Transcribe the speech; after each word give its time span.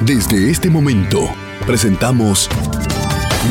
Desde 0.00 0.50
este 0.50 0.68
momento, 0.68 1.26
presentamos 1.66 2.50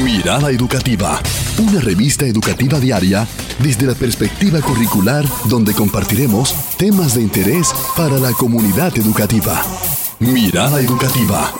Mirada 0.03 0.51
Educativa, 0.51 1.19
una 1.57 1.81
revista 1.81 2.27
educativa 2.27 2.79
diaria 2.79 3.27
desde 3.57 3.87
la 3.87 3.95
perspectiva 3.95 4.61
curricular 4.61 5.25
donde 5.49 5.73
compartiremos 5.73 6.53
temas 6.77 7.15
de 7.15 7.23
interés 7.23 7.73
para 7.97 8.19
la 8.19 8.31
comunidad 8.33 8.95
educativa. 8.95 9.59
Mirada 10.19 10.79
Educativa. 10.79 11.51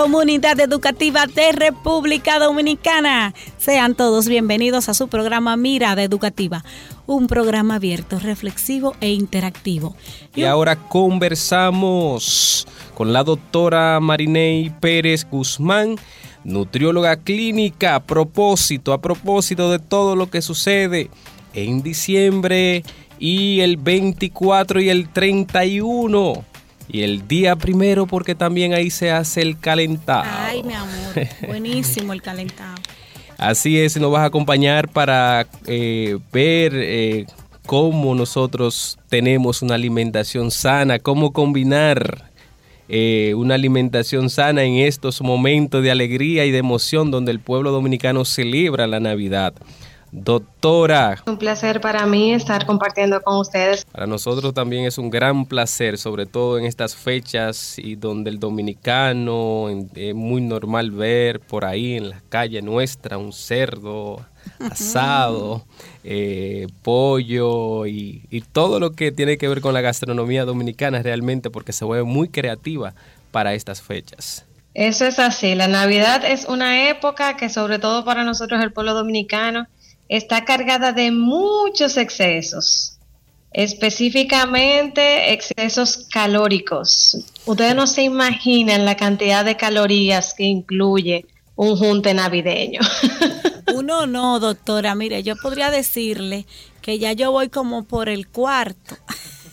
Comunidad 0.00 0.58
Educativa 0.60 1.26
de 1.26 1.52
República 1.52 2.38
Dominicana. 2.38 3.34
Sean 3.58 3.94
todos 3.94 4.28
bienvenidos 4.28 4.88
a 4.88 4.94
su 4.94 5.08
programa 5.08 5.56
Mirada 5.56 6.02
Educativa, 6.02 6.64
un 7.10 7.26
programa 7.26 7.74
abierto, 7.74 8.20
reflexivo 8.20 8.94
e 9.00 9.10
interactivo. 9.10 9.96
Y 10.34 10.44
ahora 10.44 10.76
conversamos 10.76 12.68
con 12.94 13.12
la 13.12 13.24
doctora 13.24 13.98
Marinei 13.98 14.70
Pérez 14.80 15.26
Guzmán, 15.28 15.96
nutrióloga 16.44 17.16
clínica, 17.16 17.96
a 17.96 18.00
propósito, 18.00 18.92
a 18.92 19.00
propósito 19.00 19.72
de 19.72 19.80
todo 19.80 20.14
lo 20.14 20.30
que 20.30 20.40
sucede 20.40 21.10
en 21.52 21.82
diciembre 21.82 22.84
y 23.18 23.58
el 23.60 23.76
24 23.76 24.80
y 24.80 24.88
el 24.88 25.08
31 25.08 26.44
y 26.88 27.02
el 27.02 27.26
día 27.26 27.56
primero 27.56 28.06
porque 28.06 28.36
también 28.36 28.72
ahí 28.72 28.88
se 28.88 29.10
hace 29.10 29.42
el 29.42 29.58
calentado. 29.58 30.30
Ay, 30.32 30.62
mi 30.62 30.74
amor, 30.74 31.26
buenísimo 31.48 32.12
el 32.12 32.22
calentado. 32.22 32.76
Así 33.40 33.80
es, 33.80 33.98
nos 33.98 34.12
vas 34.12 34.20
a 34.20 34.26
acompañar 34.26 34.90
para 34.90 35.46
eh, 35.66 36.18
ver 36.30 36.74
eh, 36.74 37.24
cómo 37.64 38.14
nosotros 38.14 38.98
tenemos 39.08 39.62
una 39.62 39.76
alimentación 39.76 40.50
sana, 40.50 40.98
cómo 40.98 41.32
combinar 41.32 42.30
eh, 42.90 43.32
una 43.34 43.54
alimentación 43.54 44.28
sana 44.28 44.64
en 44.64 44.74
estos 44.74 45.22
momentos 45.22 45.82
de 45.82 45.90
alegría 45.90 46.44
y 46.44 46.50
de 46.50 46.58
emoción 46.58 47.10
donde 47.10 47.32
el 47.32 47.40
pueblo 47.40 47.70
dominicano 47.70 48.26
celebra 48.26 48.86
la 48.86 49.00
Navidad. 49.00 49.54
Doctora. 50.12 51.22
Un 51.26 51.38
placer 51.38 51.80
para 51.80 52.04
mí 52.06 52.32
estar 52.32 52.66
compartiendo 52.66 53.22
con 53.22 53.36
ustedes. 53.38 53.84
Para 53.84 54.06
nosotros 54.06 54.52
también 54.52 54.84
es 54.84 54.98
un 54.98 55.08
gran 55.08 55.46
placer, 55.46 55.98
sobre 55.98 56.26
todo 56.26 56.58
en 56.58 56.64
estas 56.64 56.96
fechas 56.96 57.78
y 57.78 57.94
donde 57.94 58.30
el 58.30 58.40
dominicano 58.40 59.68
es 59.94 60.14
muy 60.14 60.40
normal 60.40 60.90
ver 60.90 61.40
por 61.40 61.64
ahí 61.64 61.96
en 61.96 62.10
la 62.10 62.20
calle 62.28 62.60
nuestra 62.60 63.18
un 63.18 63.32
cerdo 63.32 64.24
asado, 64.58 65.64
eh, 66.02 66.66
pollo 66.82 67.86
y, 67.86 68.22
y 68.30 68.40
todo 68.40 68.80
lo 68.80 68.92
que 68.92 69.12
tiene 69.12 69.38
que 69.38 69.48
ver 69.48 69.60
con 69.60 69.74
la 69.74 69.80
gastronomía 69.80 70.44
dominicana 70.44 71.02
realmente 71.02 71.50
porque 71.50 71.72
se 71.72 71.84
vuelve 71.84 72.04
muy 72.04 72.28
creativa 72.28 72.94
para 73.30 73.54
estas 73.54 73.80
fechas. 73.80 74.44
Eso 74.74 75.04
es 75.04 75.18
así, 75.18 75.54
la 75.54 75.66
Navidad 75.68 76.24
es 76.24 76.44
una 76.44 76.88
época 76.88 77.36
que 77.36 77.48
sobre 77.48 77.78
todo 77.78 78.04
para 78.04 78.24
nosotros 78.24 78.62
el 78.62 78.72
pueblo 78.72 78.94
dominicano 78.94 79.66
está 80.10 80.44
cargada 80.44 80.92
de 80.92 81.12
muchos 81.12 81.96
excesos, 81.96 82.98
específicamente 83.52 85.32
excesos 85.32 86.08
calóricos. 86.12 87.16
Ustedes 87.46 87.76
no 87.76 87.86
se 87.86 88.02
imaginan 88.02 88.84
la 88.84 88.96
cantidad 88.96 89.44
de 89.44 89.56
calorías 89.56 90.34
que 90.34 90.42
incluye 90.42 91.26
un 91.54 91.76
junte 91.76 92.12
navideño. 92.12 92.80
Uno 93.72 94.08
no, 94.08 94.40
doctora. 94.40 94.96
Mire, 94.96 95.22
yo 95.22 95.36
podría 95.36 95.70
decirle 95.70 96.44
que 96.82 96.98
ya 96.98 97.12
yo 97.12 97.30
voy 97.30 97.48
como 97.48 97.84
por 97.84 98.08
el 98.08 98.26
cuarto 98.26 98.96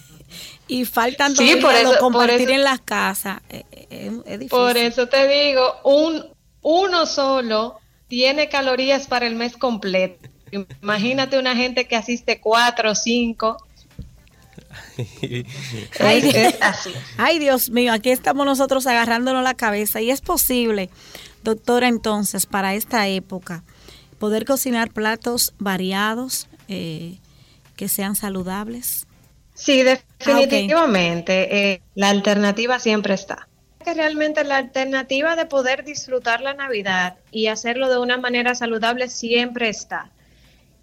y 0.67 0.85
faltan 0.85 1.35
sí, 1.35 1.57
por 1.61 1.75
eso, 1.75 1.99
compartir 1.99 2.49
en 2.49 2.63
las 2.63 2.81
casas. 2.81 3.41
Eh, 3.49 3.63
eh, 3.91 4.11
es. 4.25 4.49
Por 4.49 4.75
eso 4.75 5.07
te 5.07 5.27
digo, 5.27 5.75
un 5.83 6.25
uno 6.63 7.05
solo 7.05 7.79
tiene 8.07 8.49
calorías 8.49 9.05
para 9.05 9.27
el 9.27 9.35
mes 9.35 9.55
completo. 9.55 10.29
Imagínate 10.51 11.37
una 11.37 11.55
gente 11.55 11.87
que 11.87 11.95
asiste 11.95 12.39
cuatro 12.39 12.91
o 12.91 12.95
cinco. 12.95 13.57
Ay, 15.99 16.31
Ay, 17.17 17.39
Dios 17.39 17.69
mío, 17.69 17.93
aquí 17.93 18.09
estamos 18.09 18.45
nosotros 18.45 18.87
agarrándonos 18.87 19.43
la 19.43 19.53
cabeza. 19.53 20.01
Y 20.01 20.11
es 20.11 20.21
posible, 20.21 20.89
doctora, 21.43 21.87
entonces, 21.87 22.45
para 22.45 22.75
esta 22.75 23.07
época, 23.07 23.63
poder 24.19 24.45
cocinar 24.45 24.91
platos 24.91 25.53
variados 25.59 26.47
eh, 26.67 27.17
que 27.75 27.87
sean 27.87 28.15
saludables. 28.15 29.07
Sí, 29.53 29.83
definitivamente. 29.83 31.33
Ah, 31.33 31.55
eh, 31.55 31.81
la 31.95 32.09
alternativa 32.09 32.79
siempre 32.79 33.13
está. 33.13 33.47
Que 33.83 33.93
realmente 33.93 34.43
la 34.43 34.57
alternativa 34.57 35.35
de 35.35 35.45
poder 35.45 35.83
disfrutar 35.83 36.41
la 36.41 36.53
Navidad 36.53 37.15
y 37.31 37.47
hacerlo 37.47 37.89
de 37.89 37.97
una 37.97 38.17
manera 38.17 38.53
saludable 38.53 39.09
siempre 39.09 39.69
está. 39.69 40.11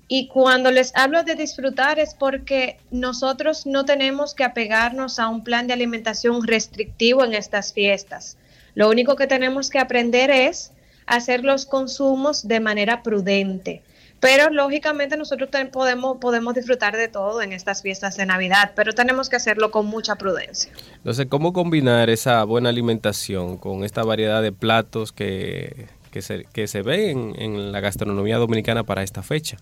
Y 0.06 0.28
cuando 0.28 0.70
les 0.70 0.94
hablo 0.94 1.22
de 1.22 1.34
disfrutar 1.34 1.98
es 1.98 2.14
porque 2.14 2.78
nosotros 2.90 3.66
no 3.66 3.84
tenemos 3.84 4.34
que 4.34 4.44
apegarnos 4.44 5.18
a 5.18 5.28
un 5.28 5.42
plan 5.42 5.66
de 5.66 5.72
alimentación 5.72 6.46
restrictivo 6.46 7.24
en 7.24 7.34
estas 7.34 7.72
fiestas. 7.72 8.36
Lo 8.74 8.90
único 8.90 9.16
que 9.16 9.26
tenemos 9.26 9.70
que 9.70 9.78
aprender 9.78 10.30
es 10.30 10.72
hacer 11.06 11.44
los 11.44 11.64
consumos 11.64 12.46
de 12.46 12.60
manera 12.60 13.02
prudente. 13.02 13.82
Pero 14.20 14.48
lógicamente 14.48 15.16
nosotros 15.18 15.50
podemos, 15.70 16.18
podemos 16.18 16.54
disfrutar 16.54 16.96
de 16.96 17.08
todo 17.08 17.42
en 17.42 17.52
estas 17.52 17.82
fiestas 17.82 18.16
de 18.16 18.24
Navidad, 18.24 18.72
pero 18.74 18.92
tenemos 18.92 19.28
que 19.28 19.36
hacerlo 19.36 19.70
con 19.70 19.84
mucha 19.86 20.16
prudencia. 20.16 20.72
Entonces, 20.96 21.26
¿cómo 21.28 21.52
combinar 21.52 22.08
esa 22.08 22.42
buena 22.44 22.70
alimentación 22.70 23.58
con 23.58 23.84
esta 23.84 24.02
variedad 24.02 24.40
de 24.40 24.50
platos 24.50 25.12
que, 25.12 25.88
se, 26.20 26.44
que 26.52 26.66
se 26.68 26.80
ven 26.80 27.34
en 27.38 27.70
la 27.70 27.80
gastronomía 27.80 28.38
dominicana 28.38 28.84
para 28.84 29.02
esta 29.02 29.22
fecha? 29.22 29.58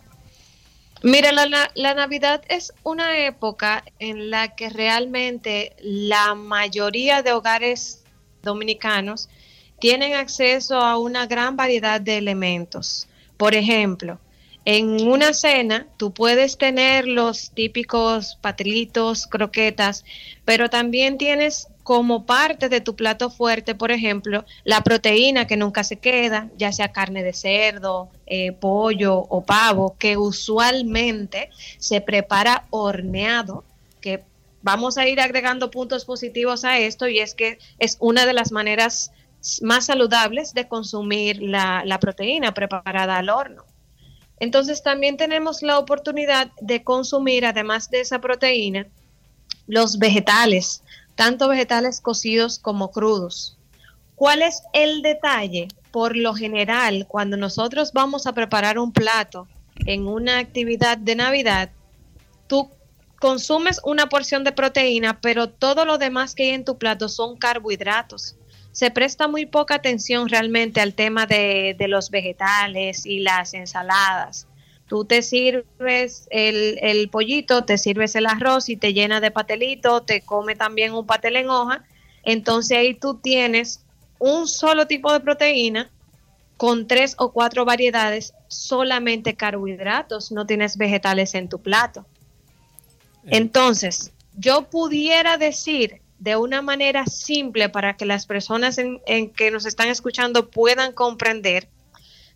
Mira, 1.03 1.33
la, 1.33 1.71
la, 1.75 1.95
Navidad 1.95 2.43
es 2.49 2.73
una 2.85 3.19
época 3.19 3.83
en 3.99 4.31
la 4.31 4.55
que 4.55 4.69
realmente 4.71 5.75
la 5.81 6.37
mayoría 6.37 7.23
de 7.23 7.33
hogares 7.33 8.05
dominicanos 8.43 9.29
tienen 9.81 10.15
acceso 10.15 10.77
a 10.77 10.99
una 10.99 11.27
gran 11.27 11.57
variedad 11.57 12.01
de 12.01 12.19
elementos. 12.19 13.09
Por 13.37 13.57
ejemplo, 13.57 14.21
en 14.65 15.09
una 15.09 15.33
cena 15.33 15.87
tú 15.97 16.13
puedes 16.13 16.57
tener 16.57 17.09
los 17.09 17.51
típicos 17.51 18.39
patilitos, 18.41 19.27
croquetas, 19.27 20.05
pero 20.45 20.71
también 20.71 21.19
tienes 21.19 21.69
como 21.83 22.27
parte 22.27 22.69
de 22.69 22.81
tu 22.81 22.95
plato 22.95 23.29
fuerte, 23.29 23.75
por 23.75 23.91
ejemplo, 23.91 24.45
la 24.63 24.83
proteína 24.83 25.49
que 25.49 25.57
nunca 25.57 25.83
se 25.83 25.97
queda, 25.97 26.49
ya 26.57 26.71
sea 26.71 26.93
carne 26.93 27.25
de 27.25 27.33
cerdo, 27.33 28.09
eh, 28.27 28.53
pollo 28.53 29.17
o 29.17 29.45
pavo, 29.45 29.97
que 29.99 30.17
usualmente 30.17 31.51
se 31.79 32.01
prepara 32.01 32.67
horneado, 32.71 33.65
que 34.01 34.23
vamos 34.63 34.97
a 34.97 35.09
ir 35.09 35.21
agregando 35.21 35.73
puntos 35.73 36.05
positivos 36.05 36.65
a 36.65 36.79
esto 36.79 37.09
y 37.09 37.19
es 37.19 37.35
que 37.35 37.59
es 37.79 37.97
una 37.99 38.27
de 38.27 38.33
las 38.33 38.53
maneras 38.53 39.11
más 39.61 39.87
saludables 39.87 40.55
de 40.55 40.69
consumir 40.69 41.43
la, 41.43 41.83
la 41.85 41.99
proteína 41.99 42.55
preparada 42.55 43.17
al 43.17 43.29
horno. 43.29 43.65
Entonces 44.43 44.83
también 44.83 45.17
tenemos 45.17 45.63
la 45.63 45.79
oportunidad 45.79 46.51
de 46.61 46.83
consumir, 46.83 47.47
además 47.47 47.91
de 47.91 48.01
esa 48.01 48.21
proteína, 48.21 48.89
los 49.69 50.01
vegetales, 50.01 50.83
tanto 51.15 51.47
vegetales 51.47 52.01
cocidos 52.01 52.59
como 52.59 52.91
crudos. 52.91 53.57
¿Cuál 54.17 54.43
es 54.43 54.65
el 54.73 55.01
detalle? 55.01 55.69
Por 55.93 56.17
lo 56.17 56.35
general, 56.35 57.07
cuando 57.07 57.37
nosotros 57.37 57.93
vamos 57.93 58.27
a 58.27 58.33
preparar 58.33 58.81
un 58.81 58.91
plato 58.91 59.47
en 59.87 60.09
una 60.09 60.39
actividad 60.39 60.99
de 60.99 61.15
Navidad, 61.15 61.71
tú 62.49 62.69
consumes 63.21 63.81
una 63.85 64.09
porción 64.09 64.43
de 64.43 64.51
proteína, 64.51 65.21
pero 65.21 65.51
todo 65.51 65.85
lo 65.85 65.99
demás 65.99 66.35
que 66.35 66.43
hay 66.43 66.51
en 66.51 66.65
tu 66.65 66.79
plato 66.79 67.09
son 67.09 67.37
carbohidratos. 67.37 68.35
Se 68.73 68.91
presta 68.91 69.29
muy 69.29 69.47
poca 69.47 69.77
atención 69.77 70.29
realmente 70.29 70.81
al 70.81 70.95
tema 70.95 71.27
de, 71.27 71.77
de 71.79 71.89
los 71.89 72.11
vegetales 72.11 73.07
y 73.07 73.21
las 73.21 73.55
ensaladas. 73.55 74.47
Tú 74.93 75.07
te 75.07 75.23
sirves 75.23 76.29
el, 76.29 77.09
pollito, 77.09 77.65
te 77.65 77.79
sirves 77.79 78.15
el 78.15 78.27
arroz 78.27 78.69
y 78.69 78.77
te 78.77 78.93
llena 78.93 79.23
de 79.23 79.31
patelito, 79.31 80.03
te 80.03 80.21
come 80.21 80.55
también 80.55 80.93
un 80.93 81.07
patel 81.07 81.37
en 81.37 81.49
hoja. 81.49 81.83
Entonces 82.25 82.77
ahí 82.77 82.93
tú 82.93 83.15
tienes 83.15 83.81
un 84.19 84.47
solo 84.47 84.87
tipo 84.87 85.11
de 85.11 85.21
proteína 85.21 85.91
con 86.59 86.87
tres 86.87 87.15
o 87.17 87.33
cuatro 87.33 87.65
variedades, 87.65 88.35
solamente 88.49 89.35
carbohidratos, 89.35 90.31
no 90.31 90.45
tienes 90.45 90.77
vegetales 90.77 91.35
en 91.35 91.49
tu 91.49 91.59
plato. 91.59 92.05
Eh. 93.25 93.39
Entonces, 93.39 94.13
yo 94.37 94.69
pudiera 94.69 95.39
decir 95.39 96.02
de 96.23 96.37
una 96.37 96.63
manera 96.63 97.05
simple 97.07 97.69
para 97.69 97.97
que 97.97 98.07
las 98.07 98.27
personas 98.27 98.79
en, 98.79 99.01
que 99.31 99.51
nos 99.51 99.67
están 99.67 99.89
escuchando 99.89 100.51
puedan 100.51 100.93
comprender 100.93 101.69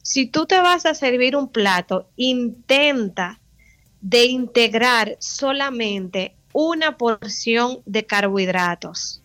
si 0.03 0.27
tú 0.27 0.45
te 0.45 0.61
vas 0.61 0.87
a 0.87 0.95
servir 0.95 1.37
un 1.37 1.49
plato, 1.49 2.09
intenta 2.17 3.39
de 4.01 4.25
integrar 4.25 5.17
solamente 5.21 6.35
una 6.53 6.97
porción 6.97 7.81
de 7.87 8.05
carbohidratos 8.05 9.23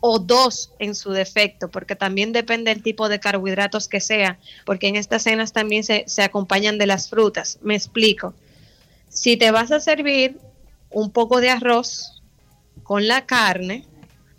o 0.00 0.18
dos 0.18 0.72
en 0.78 0.94
su 0.94 1.12
defecto, 1.12 1.70
porque 1.70 1.96
también 1.96 2.32
depende 2.32 2.72
del 2.74 2.82
tipo 2.82 3.08
de 3.08 3.18
carbohidratos 3.18 3.88
que 3.88 4.00
sea, 4.00 4.38
porque 4.66 4.88
en 4.88 4.96
estas 4.96 5.22
cenas 5.22 5.54
también 5.54 5.84
se, 5.84 6.04
se, 6.06 6.22
acompañan 6.22 6.76
de 6.76 6.86
las 6.86 7.08
frutas. 7.08 7.58
Me 7.62 7.74
explico. 7.74 8.34
Si 9.08 9.38
te 9.38 9.50
vas 9.50 9.72
a 9.72 9.80
servir 9.80 10.38
un 10.90 11.10
poco 11.10 11.40
de 11.40 11.48
arroz 11.48 12.17
con 12.82 13.08
la 13.08 13.26
carne, 13.26 13.86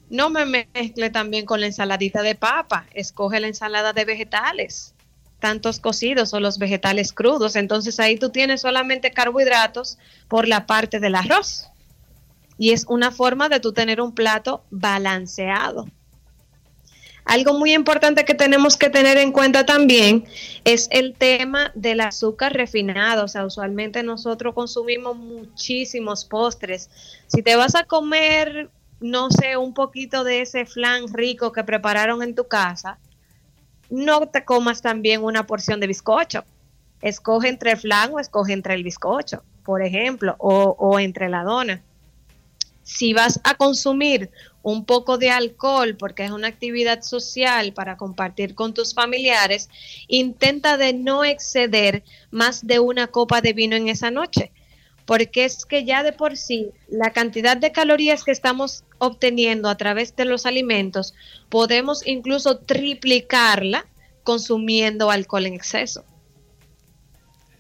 no 0.09 0.30
me 0.30 0.45
mezcle 0.45 1.09
también 1.09 1.45
con 1.45 1.62
la 1.62 1.68
ensaladita 1.68 2.21
de 2.21 2.36
papa, 2.36 2.88
escoge 2.94 3.39
la 3.39 3.47
ensalada 3.47 3.94
de 3.94 4.06
vegetales, 4.06 4.95
tantos 5.39 5.80
cocidos 5.80 6.33
o 6.33 6.39
los 6.39 6.57
vegetales 6.57 7.13
crudos, 7.13 7.56
entonces 7.56 8.00
ahí 8.00 8.18
tú 8.18 8.30
tienes 8.30 8.62
solamente 8.62 9.12
carbohidratos 9.12 9.97
por 10.27 10.47
la 10.47 10.65
parte 10.65 11.00
del 11.00 11.15
arroz. 11.15 11.69
Y 12.57 12.71
es 12.71 12.86
una 12.89 13.12
forma 13.12 13.47
de 13.47 13.62
tú 13.62 13.71
tener 13.71 14.01
un 14.01 14.13
plato 14.13 14.65
balanceado. 14.69 15.88
Algo 17.25 17.54
muy 17.54 17.74
importante 17.74 18.25
que 18.25 18.33
tenemos 18.33 18.77
que 18.77 18.89
tener 18.89 19.18
en 19.18 19.31
cuenta 19.31 19.66
también 19.66 20.25
es 20.63 20.88
el 20.92 21.13
tema 21.13 21.71
del 21.75 22.01
azúcar 22.01 22.54
refinado. 22.54 23.25
O 23.25 23.27
sea, 23.27 23.45
usualmente 23.45 24.04
nosotros 24.04 24.54
consumimos 24.56 25.16
muchísimos 25.16 26.25
postres. 26.25 26.89
Si 27.27 27.44
te 27.44 27.56
vas 27.56 27.75
a 27.75 27.83
comer, 27.83 28.69
no 29.00 29.30
sé, 29.30 29.57
un 29.57 29.74
poquito 29.74 30.24
de 30.24 30.42
ese 30.42 30.66
flan 30.66 31.13
rico 31.13 31.51
que 31.51 31.63
prepararon 31.63 32.24
en 32.24 32.36
tu 32.36 32.48
casa, 32.48 32.98
no 33.89 34.27
te 34.27 34.44
comas 34.45 34.81
también 34.81 35.24
una 35.24 35.45
porción 35.45 35.80
de 35.80 35.88
bizcocho. 35.88 36.44
Escoge 37.01 37.48
entre 37.48 37.71
el 37.71 37.77
flan 37.77 38.13
o 38.13 38.19
escoge 38.19 38.54
entre 38.54 38.74
el 38.74 38.83
bizcocho, 38.83 39.44
por 39.63 39.81
ejemplo, 39.81 40.36
o, 40.39 40.75
o 40.80 41.00
entre 41.00 41.30
la 41.30 41.44
dona 41.44 41.81
si 42.89 43.13
vas 43.13 43.39
a 43.44 43.54
consumir 43.54 44.31
un 44.61 44.85
poco 44.85 45.17
de 45.17 45.29
alcohol 45.29 45.95
porque 45.97 46.25
es 46.25 46.31
una 46.31 46.47
actividad 46.47 47.01
social 47.01 47.73
para 47.73 47.97
compartir 47.97 48.56
con 48.56 48.73
tus 48.73 48.94
familiares, 48.94 49.69
intenta 50.07 50.77
de 50.77 50.94
no 50.94 51.23
exceder 51.23 52.03
más 52.31 52.65
de 52.67 52.79
una 52.79 53.07
copa 53.07 53.41
de 53.41 53.53
vino 53.53 53.75
en 53.75 53.89
esa 53.89 54.11
noche, 54.11 54.51
porque 55.06 55.45
es 55.45 55.65
que 55.65 55.85
ya 55.85 56.03
de 56.03 56.11
por 56.11 56.38
sí 56.38 56.71
la 56.88 57.11
cantidad 57.11 57.57
de 57.57 57.71
calorías 57.71 58.23
que 58.23 58.31
estamos 58.31 58.83
obteniendo 59.00 59.69
a 59.69 59.77
través 59.77 60.15
de 60.15 60.25
los 60.25 60.45
alimentos, 60.45 61.13
podemos 61.50 62.06
incluso 62.06 62.59
triplicarla 62.59 63.85
consumiendo 64.23 65.09
alcohol 65.09 65.45
en 65.45 65.53
exceso. 65.53 66.03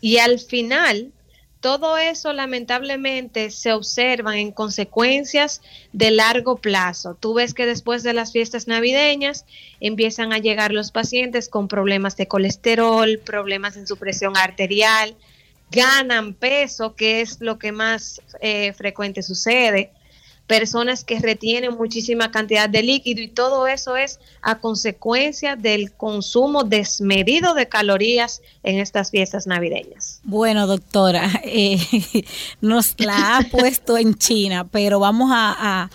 Y 0.01 0.17
al 0.17 0.39
final, 0.39 1.11
todo 1.59 1.97
eso 1.97 2.31
lamentablemente 2.31 3.51
se 3.51 3.73
observa 3.73 4.37
en 4.37 4.51
consecuencias 4.51 5.61
de 5.91 6.11
largo 6.11 6.57
plazo. 6.57 7.15
Tú 7.19 7.33
ves 7.33 7.53
que 7.53 7.65
después 7.65 8.01
de 8.03 8.13
las 8.13 8.31
fiestas 8.31 8.67
navideñas 8.67 9.45
empiezan 9.81 10.31
a 10.31 10.37
llegar 10.37 10.71
los 10.71 10.91
pacientes 10.91 11.49
con 11.49 11.67
problemas 11.67 12.15
de 12.15 12.27
colesterol, 12.27 13.19
problemas 13.19 13.75
en 13.75 13.87
su 13.87 13.97
presión 13.97 14.37
arterial, 14.37 15.15
ganan 15.69 16.33
peso, 16.33 16.95
que 16.95 17.21
es 17.21 17.41
lo 17.41 17.59
que 17.59 17.71
más 17.71 18.21
eh, 18.41 18.73
frecuente 18.73 19.21
sucede 19.21 19.91
personas 20.49 21.03
que 21.03 21.19
retienen 21.19 21.77
muchísima 21.77 22.31
cantidad 22.31 22.67
de 22.67 22.81
líquido 22.81 23.21
y 23.21 23.27
todo 23.27 23.67
eso 23.67 23.95
es 23.95 24.19
a 24.41 24.55
consecuencia 24.55 25.55
del 25.55 25.91
consumo 25.91 26.63
desmedido 26.63 27.53
de 27.53 27.69
calorías 27.69 28.41
en 28.63 28.79
estas 28.79 29.11
fiestas 29.11 29.45
navideñas. 29.45 30.21
Bueno, 30.23 30.65
doctora, 30.65 31.29
eh, 31.43 31.77
nos 32.61 32.99
la 32.99 33.37
ha 33.37 33.41
puesto 33.51 33.95
en 33.95 34.15
China, 34.15 34.67
pero 34.67 34.99
vamos 34.99 35.29
a, 35.31 35.89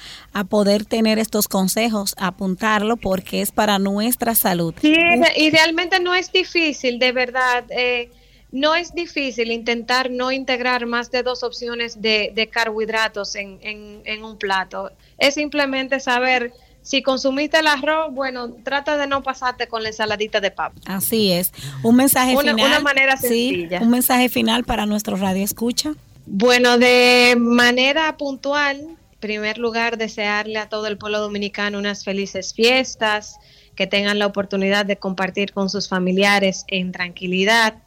poder 0.49 0.85
tener 0.85 1.19
estos 1.19 1.49
consejos, 1.49 2.15
apuntarlo 2.17 2.97
porque 2.97 3.41
es 3.41 3.51
para 3.51 3.79
nuestra 3.79 4.35
salud. 4.35 4.75
Sí, 4.81 4.97
y 5.37 5.51
realmente 5.51 6.01
no 6.01 6.15
es 6.15 6.33
difícil, 6.33 6.99
de 6.99 7.13
verdad. 7.13 7.65
Eh, 7.71 8.11
no 8.55 8.77
es 8.77 8.95
difícil 8.95 9.51
intentar 9.51 10.13
no 10.13 10.31
integrar 10.31 10.87
más 10.87 11.11
de 11.11 11.25
dos 11.25 11.43
opciones 11.43 12.01
de, 12.01 12.49
carbohidratos 12.53 13.35
en, 13.35 14.25
un 14.25 14.39
plato. 14.39 14.93
Es 15.19 15.35
simplemente 15.35 15.99
saber 15.99 16.53
si 16.81 17.03
consumiste 17.03 17.59
el 17.59 17.67
arroz, 17.67 18.15
bueno, 18.15 18.53
trata 18.63 18.97
de 18.97 19.09
no 19.09 19.25
pasarte 19.25 19.67
con 19.67 19.83
la 19.83 19.89
ensaladita 19.89 20.41
de 20.41 20.53
papa. 20.53 20.77
Así 20.87 21.33
es. 21.33 21.53
Un 21.83 21.97
mensaje 21.97 22.37
final. 22.37 22.55
Una 22.55 22.79
manera 22.79 23.17
sencilla. 23.17 23.81
un 23.81 23.91
mensaje 23.91 24.29
final 24.29 24.63
para 24.63 24.87
nuestro 24.87 25.17
radio 25.17 25.43
escucha. 25.43 25.95
Bueno, 26.25 26.79
de 26.79 27.35
manera 27.37 28.17
puntual, 28.17 28.79
en 28.79 28.97
primer 29.19 29.59
lugar, 29.59 29.99
desearle 29.99 30.59
a 30.59 30.69
todo 30.69 30.87
el 30.87 30.97
pueblo 30.97 31.19
dominicano 31.19 31.77
unas 31.77 32.05
felices 32.05 32.55
fiestas, 32.55 33.37
que 33.75 33.89
tengan 33.89 34.21
la 34.21 34.27
oportunidad 34.27 34.87
de 34.87 34.97
compartir 34.97 35.53
con 35.53 35.69
sus 35.69 35.89
familiares 35.89 36.65
en 36.69 36.93
tranquilidad 36.93 37.79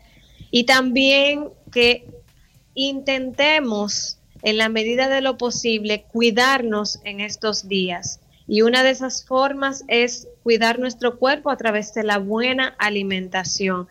y 0.51 0.65
también 0.65 1.49
que 1.71 2.07
intentemos 2.73 4.19
en 4.43 4.57
la 4.57 4.69
medida 4.69 5.09
de 5.09 5.21
lo 5.21 5.37
posible 5.37 6.05
cuidarnos 6.11 6.99
en 7.03 7.19
estos 7.19 7.67
días. 7.67 8.19
Y 8.47 8.61
una 8.61 8.83
de 8.83 8.91
esas 8.91 9.25
formas 9.25 9.83
es 9.87 10.27
cuidar 10.43 10.79
nuestro 10.79 11.17
cuerpo 11.17 11.49
a 11.49 11.57
través 11.57 11.93
de 11.93 12.03
la 12.03 12.17
buena 12.17 12.75
alimentación. 12.77 13.87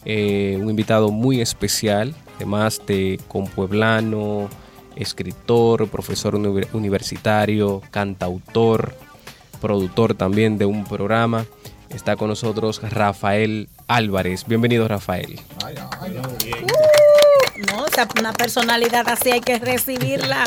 eh, 0.05 0.59
un 0.61 0.71
invitado 0.71 1.11
muy 1.11 1.41
especial, 1.41 2.15
además 2.43 2.83
de 2.89 3.21
compueblano, 3.29 4.49
escritor, 4.97 5.89
profesor 5.89 6.35
universitario, 6.35 7.81
cantautor, 7.93 8.97
productor 9.61 10.15
también 10.15 10.59
de 10.59 10.65
un 10.65 10.85
programa. 10.85 11.47
Está 11.89 12.17
con 12.17 12.29
nosotros 12.29 12.83
Rafael 12.83 13.69
Álvarez. 13.87 14.45
Bienvenido, 14.49 14.89
Rafael. 14.89 15.39
No, 17.57 17.87
se 17.87 18.01
esa 18.01 18.09
una 18.19 18.33
personalidad 18.33 19.09
así 19.09 19.31
hay 19.31 19.41
que 19.41 19.59
recibirla 19.59 20.45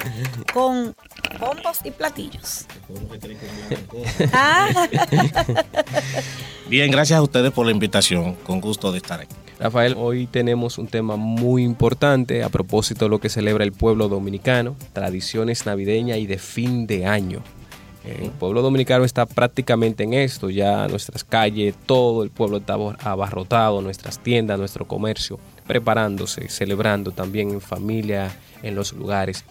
con 0.53 0.95
bombos 1.39 1.79
y 1.83 1.91
platillos. 1.91 2.65
Ah. 4.33 4.87
Bien, 6.69 6.89
gracias 6.89 7.19
a 7.19 7.21
ustedes 7.21 7.51
por 7.51 7.65
la 7.65 7.71
invitación. 7.71 8.35
Con 8.35 8.59
gusto 8.59 8.91
de 8.91 8.97
estar 8.97 9.21
aquí. 9.21 9.35
Rafael, 9.59 9.95
hoy 9.97 10.27
tenemos 10.27 10.77
un 10.77 10.87
tema 10.87 11.15
muy 11.15 11.63
importante 11.63 12.43
a 12.43 12.49
propósito 12.49 13.05
de 13.05 13.09
lo 13.09 13.19
que 13.19 13.29
celebra 13.29 13.63
el 13.63 13.71
pueblo 13.71 14.09
dominicano, 14.09 14.75
tradiciones 14.91 15.65
navideñas 15.65 16.17
y 16.17 16.25
de 16.25 16.37
fin 16.37 16.87
de 16.87 17.05
año. 17.05 17.41
El 18.03 18.29
pueblo 18.31 18.61
dominicano 18.61 19.03
está 19.03 19.25
prácticamente 19.25 20.03
en 20.03 20.13
esto, 20.13 20.49
ya 20.49 20.87
nuestras 20.87 21.23
calles, 21.23 21.73
todo 21.85 22.21
el 22.23 22.29
pueblo 22.29 22.57
está 22.57 22.75
abarrotado, 22.99 23.81
nuestras 23.81 24.19
tiendas, 24.19 24.59
nuestro 24.59 24.85
comercio, 24.87 25.39
preparándose, 25.67 26.49
celebrando 26.49 27.11
también 27.11 27.51
en 27.51 27.61
familia, 27.61 28.35
en 28.63 28.75
los 28.75 28.93
lugares. 28.93 29.43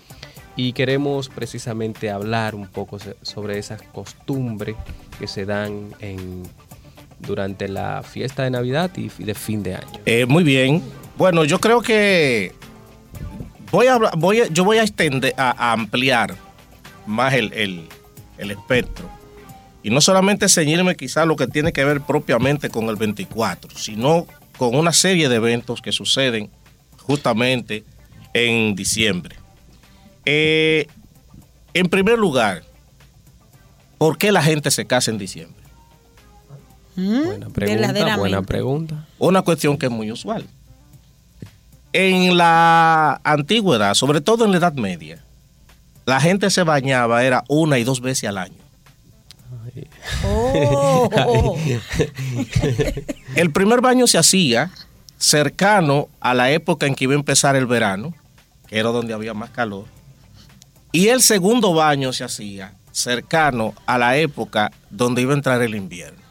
Y 0.57 0.73
queremos 0.73 1.29
precisamente 1.29 2.11
hablar 2.11 2.55
un 2.55 2.69
poco 2.69 2.99
sobre 3.23 3.59
esas 3.59 3.83
costumbres 3.83 4.77
que 5.19 5.27
se 5.27 5.45
dan 5.45 5.91
en, 5.99 6.45
durante 7.19 7.69
la 7.69 8.03
fiesta 8.03 8.45
de 8.45 8.51
Navidad 8.51 8.91
y 8.97 9.09
de 9.09 9.35
fin 9.35 9.63
de 9.63 9.75
año. 9.75 10.01
Eh, 10.07 10.27
muy 10.27 10.45
bien. 10.45 10.83
Bueno, 11.17 11.45
yo 11.45 11.59
creo 11.59 11.81
que 11.81 12.53
voy 13.73 13.89
a, 13.89 13.99
voy 14.17 14.43
yo 14.53 14.65
voy 14.65 14.79
a 14.79 14.83
extender, 14.83 15.35
a, 15.37 15.73
ampliar 15.73 16.37
más 17.07 17.35
el 17.35 17.89
el 18.39 18.51
espectro. 18.51 19.09
Y 19.83 19.91
no 19.91 20.01
solamente 20.01 20.49
ceñirme 20.49 20.97
quizá 20.97 21.27
lo 21.27 21.37
que 21.37 21.47
tiene 21.47 21.73
que 21.73 21.85
ver 21.85 22.01
propiamente 22.01 22.71
con 22.71 22.89
el 22.89 22.97
24, 22.97 23.71
sino 23.77 24.27
con 24.57 24.75
una 24.75 24.93
serie 24.93 25.29
de 25.29 25.37
eventos 25.37 25.81
que 25.83 25.93
suceden 25.93 26.51
justamente 26.99 27.85
en 28.33 28.75
diciembre. 28.75 29.37
Eh, 30.25 30.87
en 31.75 31.89
primer 31.89 32.19
lugar, 32.19 32.63
¿por 33.99 34.17
qué 34.17 34.33
la 34.33 34.43
gente 34.43 34.71
se 34.71 34.87
casa 34.87 35.11
en 35.11 35.19
diciembre? 35.19 35.63
¿Mm? 36.97 37.25
Buena 37.25 37.51
pregunta, 37.51 38.17
buena 38.17 38.43
pregunta. 38.43 39.07
Una 39.19 39.43
cuestión 39.43 39.77
que 39.77 39.87
es 39.87 39.93
muy 39.93 40.11
usual. 40.13 40.47
En 41.93 42.37
la 42.37 43.21
antigüedad, 43.25 43.95
sobre 43.95 44.21
todo 44.21 44.45
en 44.45 44.53
la 44.53 44.59
Edad 44.59 44.75
Media, 44.75 45.23
la 46.07 46.21
gente 46.21 46.51
se 46.51 46.63
bañaba 46.63 47.25
era 47.25 47.45
una 47.49 47.79
y 47.79 47.85
dos 47.85 48.01
veces 48.01 48.29
al 48.29 48.39
año. 48.39 48.64
Oh. 50.25 51.57
el 53.37 53.51
primer 53.51 53.81
baño 53.81 54.07
se 54.07 54.19
hacía 54.19 54.71
cercano 55.19 56.09
a 56.21 56.35
la 56.35 56.51
época 56.51 56.87
en 56.87 56.95
que 56.95 57.05
iba 57.05 57.15
a 57.15 57.17
empezar 57.17 57.57
el 57.57 57.67
verano, 57.67 58.15
que 58.69 58.79
era 58.79 58.91
donde 58.91 59.15
había 59.15 59.35
más 59.35 59.51
calor. 59.51 59.87
Y 60.93 61.09
el 61.09 61.23
segundo 61.23 61.75
baño 61.75 62.13
se 62.13 62.25
hacía 62.25 62.75
cercano 62.93 63.75
a 63.87 63.99
la 63.99 64.17
época 64.17 64.71
donde 64.91 65.23
iba 65.23 65.33
a 65.33 65.37
entrar 65.37 65.61
el 65.63 65.75
invierno. 65.75 66.23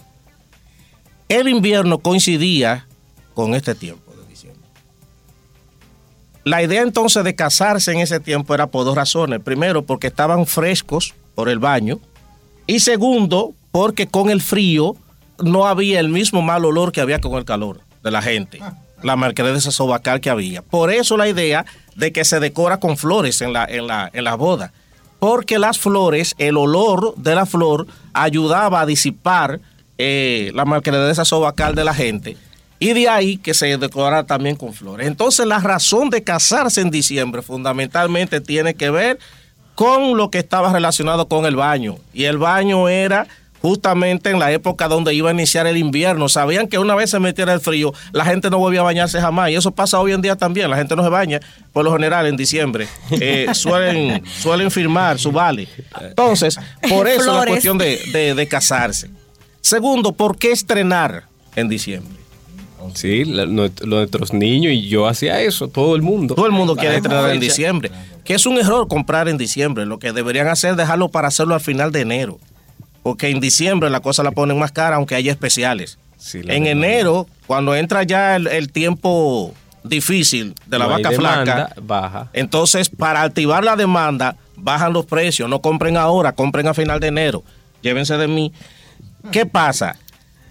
El 1.27 1.49
invierno 1.49 1.99
coincidía 1.99 2.87
con 3.33 3.55
este 3.55 3.75
tiempo. 3.75 4.13
La 6.45 6.61
idea 6.61 6.81
entonces 6.81 7.23
de 7.23 7.35
casarse 7.35 7.93
en 7.93 7.99
ese 7.99 8.19
tiempo 8.19 8.53
era 8.53 8.67
por 8.67 8.83
dos 8.83 8.95
razones. 8.95 9.39
Primero, 9.39 9.85
porque 9.85 10.07
estaban 10.07 10.45
frescos 10.45 11.13
por 11.35 11.47
el 11.47 11.59
baño. 11.59 11.99
Y 12.67 12.79
segundo, 12.79 13.53
porque 13.71 14.07
con 14.07 14.29
el 14.29 14.41
frío 14.41 14.95
no 15.39 15.67
había 15.67 15.99
el 15.99 16.09
mismo 16.09 16.41
mal 16.41 16.65
olor 16.65 16.91
que 16.91 17.01
había 17.01 17.19
con 17.19 17.33
el 17.33 17.45
calor 17.45 17.81
de 18.03 18.11
la 18.11 18.21
gente. 18.21 18.59
La 19.03 19.17
de 19.17 19.57
esa 19.57 19.71
sobacal 19.71 20.21
que 20.21 20.29
había. 20.29 20.61
Por 20.61 20.89
eso 20.89 21.17
la 21.17 21.27
idea 21.27 21.65
de 21.97 22.13
que 22.13 22.23
se 22.23 22.39
decora 22.39 22.77
con 22.77 22.95
flores 22.95 23.41
en 23.41 23.51
la, 23.51 23.65
en 23.65 23.85
la, 23.85 24.09
en 24.13 24.23
la 24.23 24.35
boda. 24.35 24.71
Porque 25.19 25.59
las 25.59 25.77
flores, 25.77 26.35
el 26.37 26.55
olor 26.55 27.13
de 27.17 27.35
la 27.35 27.45
flor 27.45 27.85
ayudaba 28.13 28.79
a 28.79 28.85
disipar 28.85 29.59
eh, 29.97 30.53
la 30.55 30.63
de 30.63 31.11
esa 31.11 31.25
sobacal 31.25 31.75
de 31.75 31.83
la 31.83 31.93
gente 31.93 32.37
y 32.79 32.91
de 32.91 33.07
ahí 33.07 33.37
que 33.37 33.53
se 33.53 33.77
decorara 33.77 34.25
también 34.25 34.57
con 34.57 34.73
flores. 34.73 35.07
Entonces 35.07 35.45
la 35.45 35.59
razón 35.59 36.09
de 36.09 36.23
casarse 36.23 36.81
en 36.81 36.91
diciembre 36.91 37.41
fundamentalmente 37.41 38.41
tiene 38.41 38.73
que 38.73 38.89
ver 38.89 39.19
con 39.75 40.17
lo 40.17 40.29
que 40.29 40.39
estaba 40.39 40.71
relacionado 40.71 41.27
con 41.27 41.45
el 41.45 41.55
baño. 41.55 41.97
Y 42.13 42.25
el 42.25 42.37
baño 42.37 42.89
era 42.89 43.27
justamente 43.61 44.29
en 44.29 44.39
la 44.39 44.51
época 44.51 44.89
donde 44.89 45.13
iba 45.13 45.29
a 45.29 45.33
iniciar 45.33 45.65
el 45.67 45.77
invierno. 45.77 46.27
Sabían 46.27 46.67
que 46.67 46.79
una 46.79 46.95
vez 46.95 47.09
se 47.09 47.19
metiera 47.19 47.53
el 47.53 47.61
frío, 47.61 47.93
la 48.11 48.25
gente 48.25 48.49
no 48.49 48.59
volvía 48.59 48.81
a 48.81 48.83
bañarse 48.83 49.21
jamás. 49.21 49.51
Y 49.51 49.55
eso 49.55 49.71
pasa 49.71 49.99
hoy 49.99 50.11
en 50.11 50.21
día 50.21 50.35
también. 50.35 50.69
La 50.69 50.75
gente 50.75 50.95
no 50.95 51.03
se 51.03 51.09
baña, 51.09 51.39
por 51.71 51.85
lo 51.85 51.93
general, 51.93 52.27
en 52.27 52.35
diciembre. 52.35 52.87
Eh, 53.11 53.47
suelen, 53.53 54.21
suelen 54.25 54.69
firmar 54.69 55.17
su 55.17 55.31
vale. 55.31 55.69
Entonces, 56.01 56.59
por 56.89 57.07
eso 57.07 57.33
la 57.39 57.45
cuestión 57.45 57.77
de, 57.77 58.33
de 58.35 58.47
casarse. 58.47 59.09
Segundo, 59.61 60.11
¿por 60.11 60.37
qué 60.37 60.51
estrenar 60.51 61.23
en 61.55 61.69
diciembre? 61.69 62.23
Sí, 62.93 63.23
nuestros 63.25 64.33
niños 64.33 64.73
y 64.73 64.87
yo 64.87 65.07
hacía 65.07 65.41
eso, 65.41 65.67
todo 65.67 65.95
el 65.95 66.01
mundo. 66.01 66.35
Todo 66.35 66.45
el 66.45 66.51
mundo 66.51 66.75
quiere 66.75 66.97
entrenar 66.97 67.29
en 67.31 67.39
diciembre. 67.39 67.91
Que 68.23 68.35
es 68.35 68.45
un 68.45 68.57
error 68.57 68.87
comprar 68.87 69.27
en 69.27 69.37
diciembre. 69.37 69.85
Lo 69.85 69.99
que 69.99 70.13
deberían 70.13 70.47
hacer 70.47 70.71
es 70.71 70.77
dejarlo 70.77 71.09
para 71.09 71.27
hacerlo 71.27 71.55
al 71.55 71.61
final 71.61 71.91
de 71.91 72.01
enero. 72.01 72.39
Porque 73.01 73.29
en 73.29 73.39
diciembre 73.39 73.89
la 73.89 73.99
cosa 73.99 74.23
la 74.23 74.31
ponen 74.31 74.57
más 74.57 74.71
cara, 74.71 74.95
aunque 74.95 75.15
haya 75.15 75.31
especiales. 75.31 75.97
en 76.33 76.67
enero, 76.67 77.27
cuando 77.47 77.75
entra 77.75 78.03
ya 78.03 78.37
el, 78.37 78.71
tiempo 78.71 79.53
difícil 79.83 80.55
de 80.65 80.79
la 80.79 80.87
vaca 80.87 81.11
flaca, 81.11 81.73
baja. 81.81 82.29
Entonces, 82.31 82.87
para 82.89 83.23
activar 83.23 83.65
la 83.65 83.75
demanda, 83.75 84.37
bajan 84.55 84.93
los 84.93 85.05
precios. 85.05 85.49
No 85.49 85.61
compren 85.61 85.97
ahora, 85.97 86.31
compren 86.31 86.67
a 86.67 86.73
final 86.73 86.99
de 86.99 87.07
enero. 87.07 87.43
Llévense 87.81 88.17
de 88.17 88.27
mí. 88.27 88.53
¿Qué 89.31 89.45
pasa? 89.45 89.97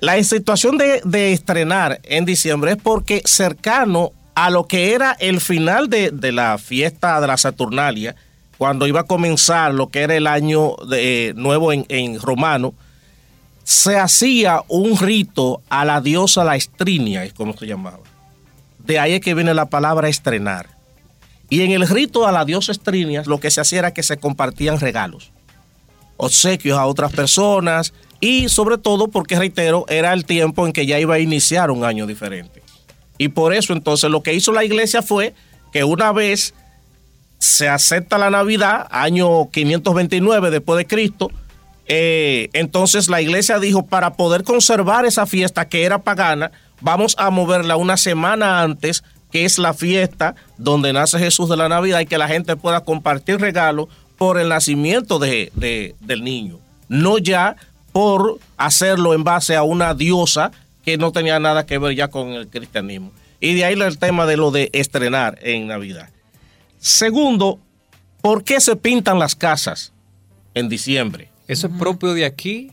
La 0.03 0.21
situación 0.25 0.79
de, 0.79 1.33
estrenar 1.33 2.01
en 2.03 2.25
diciembre 2.25 2.73
es 2.73 2.77
porque 2.77 3.23
cercano 3.25 4.13
a 4.35 4.51
lo 4.51 4.67
que 4.67 4.95
era 4.95 5.13
el 5.19 5.41
final 5.41 5.89
de, 5.89 6.33
la 6.33 6.59
fiesta 6.59 7.21
de 7.21 7.27
la 7.27 7.37
Saturnalia, 7.37 8.17
cuando 8.59 8.87
iba 8.87 9.01
a 9.01 9.05
comenzar 9.05 9.75
lo 9.75 9.89
que 9.89 10.01
era 10.01 10.15
el 10.15 10.27
año 10.27 10.77
de, 10.89 11.33
nuevo 11.37 11.73
en, 11.73 11.85
en, 11.89 12.21
romano, 12.21 12.75
se 13.65 13.99
hacía 13.99 14.63
un 14.69 14.99
rito 14.99 15.63
a 15.69 15.85
la 15.85 16.01
diosa 16.01 16.45
la 16.45 16.57
estrinia, 16.57 17.25
es 17.25 17.33
como 17.33 17.57
se 17.57 17.67
llamaba. 17.67 18.01
De 18.79 18.99
ahí 18.99 19.15
es 19.15 19.21
que 19.21 19.35
viene 19.35 19.55
la 19.55 19.67
palabra 19.67 20.09
estrenar. 20.09 20.69
Y 21.49 21.63
en 21.63 21.73
el 21.73 21.87
rito 21.87 22.27
a 22.27 22.33
la 22.33 22.45
diosa 22.45 22.73
estrinia, 22.73 23.23
lo 23.27 23.39
que 23.39 23.51
se 23.51 23.61
hacía 23.61 23.81
era 23.81 23.95
que 23.95 24.03
se 24.03 24.17
compartían 24.17 24.81
regalos, 24.81 25.31
obsequios 26.17 26.79
a 26.79 26.87
otras 26.87 27.13
personas, 27.13 27.93
y 28.21 28.49
sobre 28.49 28.79
todo 28.79 29.09
porque, 29.09 29.37
reitero, 29.37 29.85
era 29.89 30.13
el 30.13 30.25
tiempo 30.25 30.67
en 30.67 30.73
que 30.73 30.87
ya 30.87 30.99
iba 30.99 31.17
a 31.17 31.19
iniciar 31.19 31.71
un 31.71 31.85
año 31.85 32.07
diferente. 32.07 32.62
Y 33.23 33.29
por 33.29 33.55
eso 33.55 33.73
entonces 33.73 34.11
lo 34.11 34.25
que 34.25 34.35
hizo 34.35 34.51
la 34.51 34.65
iglesia 34.65 35.01
fue 35.01 35.33
que 35.73 35.85
una 35.85 36.11
vez 36.11 36.55
se 37.39 37.69
acepta 37.69 38.19
la 38.19 38.31
Navidad, 38.31 38.89
año 38.91 39.49
529 39.49 40.51
después 40.51 40.77
de 40.77 40.89
Cristo, 40.89 41.31
eh, 41.87 42.49
entonces 42.53 43.09
la 43.09 43.21
iglesia 43.21 43.61
dijo, 43.61 43.87
para 43.87 44.15
poder 44.15 44.43
conservar 44.43 45.07
esa 45.07 45.25
fiesta 45.25 45.69
que 45.69 45.85
era 45.85 46.03
pagana, 46.03 46.51
vamos 46.81 47.15
a 47.17 47.31
moverla 47.31 47.77
una 47.77 47.97
semana 47.97 48.61
antes, 48.61 49.05
que 49.31 49.45
es 49.45 49.57
la 49.57 49.73
fiesta 49.73 50.35
donde 50.59 50.93
nace 50.93 51.21
Jesús 51.21 51.49
de 51.49 51.57
la 51.57 51.69
Navidad 51.69 52.01
y 52.01 52.07
que 52.07 52.19
la 52.19 52.27
gente 52.27 52.57
pueda 52.57 52.81
compartir 52.81 53.41
regalos 53.41 53.87
por 54.19 54.37
el 54.37 54.49
nacimiento 54.49 55.21
de, 55.21 55.95
del 56.01 56.25
niño. 56.25 56.59
No 56.89 57.19
ya 57.19 57.55
por 57.93 58.41
hacerlo 58.57 59.15
en 59.15 59.23
base 59.23 59.55
a 59.55 59.63
una 59.63 59.95
diosa 59.95 60.51
que 60.85 60.97
no 60.99 61.13
tenía 61.13 61.39
nada 61.39 61.67
que 61.67 61.79
ver 61.79 61.95
ya 61.95 62.09
con 62.09 62.29
el 62.31 62.49
cristianismo. 62.49 63.13
Y 63.41 63.55
de 63.55 63.65
ahí 63.65 63.75
el 63.75 63.99
tema 63.99 64.27
de 64.27 64.37
lo 64.37 64.51
de 64.51 64.71
estrenar 64.73 65.39
en 65.43 65.67
Navidad. 65.67 66.11
Segundo, 66.79 67.59
¿por 68.21 68.45
qué 68.45 68.61
se 68.61 68.77
pintan 68.77 69.19
las 69.19 69.35
casas 69.35 69.93
en 70.55 70.69
diciembre? 70.69 71.29
Eso 71.49 71.67
es 71.67 71.73
propio 71.79 72.15
de 72.15 72.25
aquí, 72.25 72.71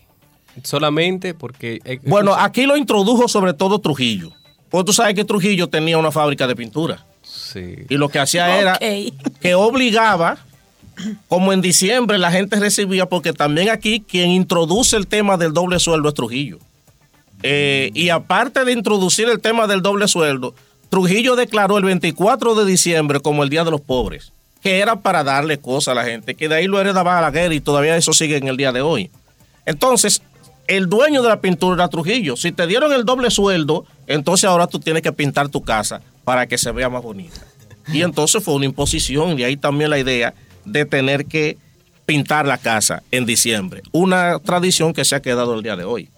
solamente 0.63 1.33
porque... 1.33 1.99
Bueno, 2.03 2.35
aquí 2.35 2.65
lo 2.65 2.77
introdujo 2.77 3.27
sobre 3.27 3.53
todo 3.53 3.79
Trujillo. 3.79 4.31
Porque 4.69 4.85
tú 4.85 4.93
sabes 4.93 5.15
que 5.15 5.25
Trujillo 5.25 5.67
tenía 5.67 5.97
una 5.97 6.11
fábrica 6.11 6.45
de 6.45 6.55
pintura. 6.55 7.05
Sí. 7.23 7.75
Y 7.89 7.95
lo 7.95 8.09
que 8.09 8.19
hacía 8.19 8.59
era 8.59 8.79
que 9.41 9.55
obligaba 9.55 10.37
como 11.27 11.53
en 11.53 11.61
diciembre 11.61 12.17
la 12.17 12.31
gente 12.31 12.59
recibía, 12.59 13.07
porque 13.07 13.33
también 13.33 13.69
aquí 13.69 14.01
quien 14.01 14.29
introduce 14.31 14.95
el 14.95 15.07
tema 15.07 15.37
del 15.37 15.53
doble 15.53 15.79
sueldo 15.79 16.09
es 16.09 16.15
Trujillo. 16.15 16.59
Eh, 17.43 17.91
y 17.93 18.09
aparte 18.09 18.65
de 18.65 18.73
introducir 18.73 19.29
el 19.29 19.39
tema 19.39 19.67
del 19.67 19.81
doble 19.81 20.07
sueldo, 20.07 20.53
Trujillo 20.89 21.35
declaró 21.35 21.77
el 21.77 21.85
24 21.85 22.55
de 22.55 22.65
diciembre 22.65 23.19
como 23.19 23.43
el 23.43 23.49
Día 23.49 23.63
de 23.63 23.71
los 23.71 23.81
Pobres, 23.81 24.33
que 24.61 24.79
era 24.79 24.97
para 24.97 25.23
darle 25.23 25.59
cosas 25.59 25.91
a 25.91 25.95
la 25.95 26.03
gente, 26.03 26.35
que 26.35 26.49
de 26.49 26.55
ahí 26.55 26.67
lo 26.67 26.81
heredaba 26.81 27.17
a 27.17 27.21
la 27.21 27.31
guerra 27.31 27.53
y 27.53 27.61
todavía 27.61 27.95
eso 27.95 28.11
sigue 28.11 28.37
en 28.37 28.47
el 28.47 28.57
día 28.57 28.71
de 28.71 28.81
hoy. 28.81 29.11
Entonces, 29.65 30.21
el 30.67 30.87
dueño 30.87 31.21
de 31.21 31.29
la 31.29 31.41
pintura 31.41 31.75
era 31.75 31.87
Trujillo. 31.89 32.35
Si 32.35 32.51
te 32.51 32.67
dieron 32.67 32.91
el 32.91 33.05
doble 33.05 33.29
sueldo, 33.31 33.85
entonces 34.07 34.49
ahora 34.49 34.67
tú 34.67 34.79
tienes 34.79 35.01
que 35.01 35.11
pintar 35.11 35.49
tu 35.49 35.61
casa 35.61 36.01
para 36.23 36.47
que 36.47 36.57
se 36.57 36.71
vea 36.71 36.89
más 36.89 37.03
bonita. 37.03 37.41
Y 37.87 38.01
entonces 38.03 38.43
fue 38.43 38.55
una 38.55 38.65
imposición 38.65 39.39
y 39.39 39.43
ahí 39.43 39.57
también 39.57 39.89
la 39.89 39.99
idea 39.99 40.33
de 40.65 40.85
tener 40.85 41.25
que 41.25 41.57
pintar 42.05 42.47
la 42.47 42.57
casa 42.57 43.03
en 43.11 43.25
diciembre. 43.25 43.83
Una 43.91 44.39
tradición 44.39 44.93
que 44.93 45.05
se 45.05 45.15
ha 45.15 45.21
quedado 45.21 45.53
el 45.53 45.63
día 45.63 45.75
de 45.75 45.83
hoy. 45.83 46.09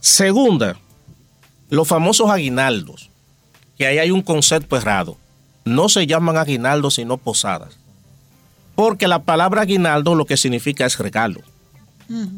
Segunda, 0.00 0.76
los 1.70 1.88
famosos 1.88 2.30
aguinaldos, 2.30 3.10
que 3.76 3.86
ahí 3.86 3.98
hay 3.98 4.10
un 4.10 4.22
concepto 4.22 4.76
errado. 4.76 5.16
No 5.64 5.88
se 5.88 6.06
llaman 6.06 6.36
aguinaldos 6.36 6.94
sino 6.94 7.16
posadas. 7.16 7.78
Porque 8.74 9.08
la 9.08 9.22
palabra 9.22 9.62
aguinaldo 9.62 10.14
lo 10.14 10.24
que 10.24 10.36
significa 10.36 10.86
es 10.86 10.98
regalo. 10.98 11.40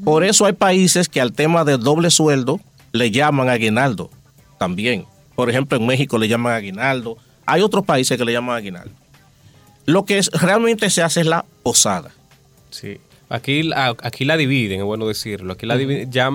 Por 0.05 0.25
eso 0.25 0.47
hay 0.47 0.53
países 0.53 1.09
que 1.09 1.21
al 1.21 1.33
tema 1.33 1.65
del 1.65 1.81
doble 1.81 2.11
sueldo 2.11 2.61
le 2.93 3.11
llaman 3.11 3.49
aguinaldo 3.49 4.11
también. 4.59 5.07
Por 5.37 5.49
ejemplo, 5.49 5.79
en 5.79 5.87
México 5.87 6.19
le 6.19 6.29
llaman 6.29 6.55
aguinaldo. 6.55 7.17
Hay 7.47 7.63
otros 7.63 7.85
países 7.85 8.19
que 8.19 8.25
le 8.25 8.33
llaman 8.33 8.57
aguinaldo. 8.57 8.93
Lo 9.87 10.05
que 10.05 10.21
realmente 10.33 10.91
se 10.91 11.03
hace 11.03 11.21
es 11.21 11.27
la 11.27 11.45
posada. 11.63 12.11
Sí. 12.71 13.01
Aquí, 13.31 13.71
aquí 13.75 14.25
la 14.25 14.37
dividen, 14.37 14.81
es 14.81 14.85
bueno 14.85 15.07
decirlo. 15.07 15.53
Aquí 15.53 15.65
la, 15.65 15.79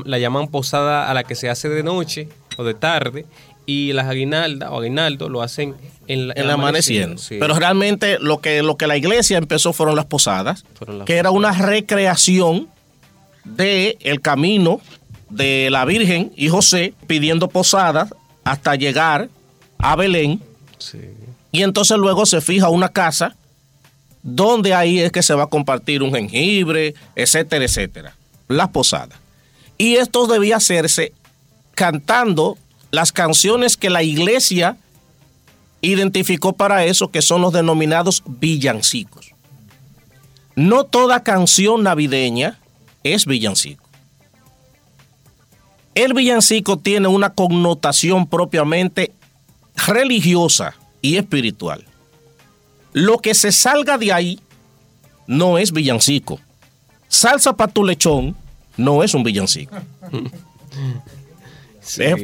la 0.06 0.18
llaman 0.18 0.48
posada 0.48 1.12
a 1.12 1.14
la 1.14 1.24
que 1.26 1.36
se 1.36 1.50
hace 1.50 1.68
de 1.68 1.84
noche 1.84 2.30
o 2.58 2.64
de 2.64 2.74
tarde 2.74 3.26
y 3.66 3.94
las 3.94 4.08
aguinaldas 4.08 4.70
o 4.72 4.80
aguinaldo 4.80 5.28
lo 5.28 5.42
hacen 5.42 5.76
en, 6.08 6.30
la, 6.30 6.34
en 6.38 6.50
amaneciendo. 6.50 7.22
Pero 7.28 7.56
realmente 7.56 8.18
lo 8.20 8.40
que, 8.40 8.62
lo 8.64 8.78
que 8.78 8.88
la 8.88 8.98
iglesia 8.98 9.38
empezó 9.38 9.74
fueron 9.74 9.96
las 9.96 10.06
posadas, 10.06 10.66
que 11.06 11.18
era 11.18 11.32
una 11.32 11.52
recreación 11.52 12.70
de 13.44 13.98
el 14.02 14.22
camino 14.22 14.82
de 15.30 15.70
la 15.72 15.86
Virgen 15.86 16.32
y 16.36 16.50
José 16.50 16.94
pidiendo 17.08 17.50
posadas 17.50 18.14
hasta 18.44 18.76
llegar 18.76 19.30
a 19.80 19.96
Belén. 19.96 20.42
Y 21.52 21.64
entonces 21.64 21.98
luego 21.98 22.26
se 22.26 22.42
fija 22.42 22.70
una 22.70 22.90
casa 22.90 23.36
donde 24.28 24.74
ahí 24.74 25.00
es 25.00 25.12
que 25.12 25.22
se 25.22 25.36
va 25.36 25.44
a 25.44 25.48
compartir 25.48 26.02
un 26.02 26.12
jengibre, 26.12 26.96
etcétera, 27.16 27.64
etcétera. 27.64 28.16
Las 28.48 28.70
posadas. 28.70 29.20
Y 29.78 29.98
esto 29.98 30.26
debía 30.26 30.58
hacerse 30.58 31.14
cantando 31.76 32.58
las 32.90 33.12
canciones 33.12 33.78
que 33.78 33.92
la 33.92 34.02
iglesia 34.02 34.78
identificó 35.82 36.54
para 36.54 36.86
eso, 36.86 37.12
que 37.12 37.22
son 37.22 37.42
los 37.42 37.54
denominados 37.54 38.24
villancicos. 38.26 39.32
No 40.56 40.86
toda 40.86 41.22
canción 41.22 41.84
navideña 41.84 42.58
es 43.04 43.28
villancico. 43.28 43.88
El 45.94 46.16
villancico 46.16 46.78
tiene 46.78 47.10
una 47.10 47.30
connotación 47.30 48.26
propiamente 48.26 49.12
religiosa 49.86 50.74
y 51.04 51.18
espiritual. 51.18 51.86
Lo 52.96 53.18
que 53.18 53.34
se 53.34 53.52
salga 53.52 53.98
de 53.98 54.14
ahí 54.14 54.40
no 55.28 55.58
es 55.58 55.74
villancico. 55.74 56.40
Salsa 57.10 57.52
para 57.52 57.70
tu 57.70 57.84
lechón 57.84 58.38
no 58.78 59.04
es 59.04 59.14
un 59.14 59.22
villancico. 59.22 59.76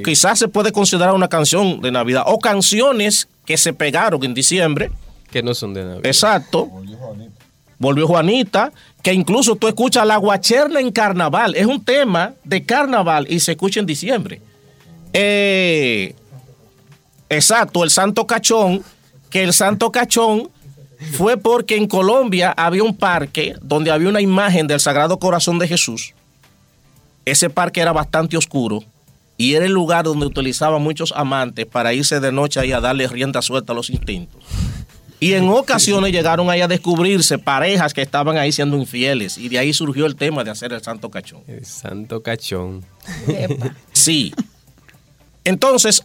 quizás 0.06 0.40
se 0.40 0.48
puede 0.48 0.72
considerar 0.72 1.14
una 1.14 1.28
canción 1.28 1.82
de 1.82 1.92
Navidad 1.92 2.24
o 2.26 2.40
canciones 2.40 3.28
que 3.46 3.58
se 3.58 3.74
pegaron 3.74 4.24
en 4.24 4.34
diciembre. 4.34 4.92
Que 5.30 5.44
no 5.44 5.54
son 5.54 5.74
de 5.74 5.84
Navidad. 5.84 6.06
Exacto. 6.06 6.70
Volvió 7.78 8.08
Juanita, 8.08 8.72
que 9.04 9.12
incluso 9.12 9.58
tú 9.58 9.68
escuchas 9.68 10.08
la 10.08 10.16
guacherna 10.16 10.80
en 10.80 10.94
carnaval. 10.94 11.54
Es 11.54 11.66
un 11.66 11.84
tema 11.84 12.36
de 12.46 12.64
carnaval 12.64 13.28
y 13.30 13.42
se 13.42 13.52
escucha 13.52 13.82
en 13.82 13.86
diciembre. 13.86 14.42
Eh, 15.12 16.16
exacto, 17.28 17.84
el 17.84 17.90
Santo 17.90 18.26
Cachón, 18.26 18.82
que 19.30 19.44
el 19.44 19.52
Santo 19.52 19.92
Cachón 19.92 20.50
fue 21.14 21.38
porque 21.38 21.76
en 21.76 21.88
Colombia 21.88 22.54
había 22.56 22.84
un 22.84 22.96
parque 22.96 23.56
donde 23.62 23.92
había 23.92 24.10
una 24.10 24.22
imagen 24.22 24.68
del 24.68 24.80
Sagrado 24.80 25.18
Corazón 25.20 25.60
de 25.60 25.68
Jesús. 25.68 26.14
Ese 27.26 27.50
parque 27.50 27.82
era 27.82 27.92
bastante 27.92 28.38
oscuro 28.38 28.84
y 29.38 29.56
era 29.56 29.66
el 29.66 29.72
lugar 29.72 30.06
donde 30.06 30.26
utilizaban 30.26 30.82
muchos 30.82 31.14
amantes 31.16 31.66
para 31.66 31.94
irse 31.94 32.20
de 32.20 32.32
noche 32.32 32.66
y 32.66 32.72
a 32.72 32.80
darle 32.80 33.08
rienda 33.08 33.42
suelta 33.42 33.74
a 33.74 33.76
los 33.76 33.90
instintos. 33.90 34.42
Y 35.20 35.34
en 35.34 35.48
ocasiones 35.50 36.12
llegaron 36.12 36.50
ahí 36.50 36.62
a 36.62 36.68
descubrirse 36.68 37.38
parejas 37.38 37.94
que 37.94 38.02
estaban 38.02 38.38
ahí 38.38 38.52
siendo 38.52 38.76
infieles. 38.76 39.38
Y 39.38 39.50
de 39.50 39.60
ahí 39.60 39.72
surgió 39.72 40.08
el 40.08 40.16
tema 40.16 40.44
de 40.44 40.50
hacer 40.50 40.74
el 40.74 40.82
santo 40.82 41.12
cachón. 41.12 41.42
El 41.48 41.64
santo 41.64 42.24
cachón. 42.24 42.84
Sí. 43.94 44.34
Entonces, 45.44 46.04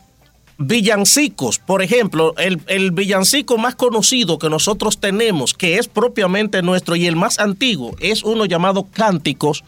villancicos, 0.59 1.59
por 1.59 1.83
ejemplo, 1.83 2.35
el, 2.39 2.61
el, 2.67 2.91
villancico 2.91 3.59
más 3.59 3.75
conocido 3.75 4.39
que 4.39 4.49
nosotros 4.49 4.99
tenemos, 4.99 5.55
que 5.55 5.79
es 5.79 5.89
propiamente 5.89 6.63
nuestro 6.63 6.97
y 6.97 7.07
el 7.07 7.17
más 7.17 7.39
antiguo, 7.39 7.95
es 8.01 8.25
uno 8.25 8.47
llamado 8.47 8.87
Cánticos, 8.91 9.65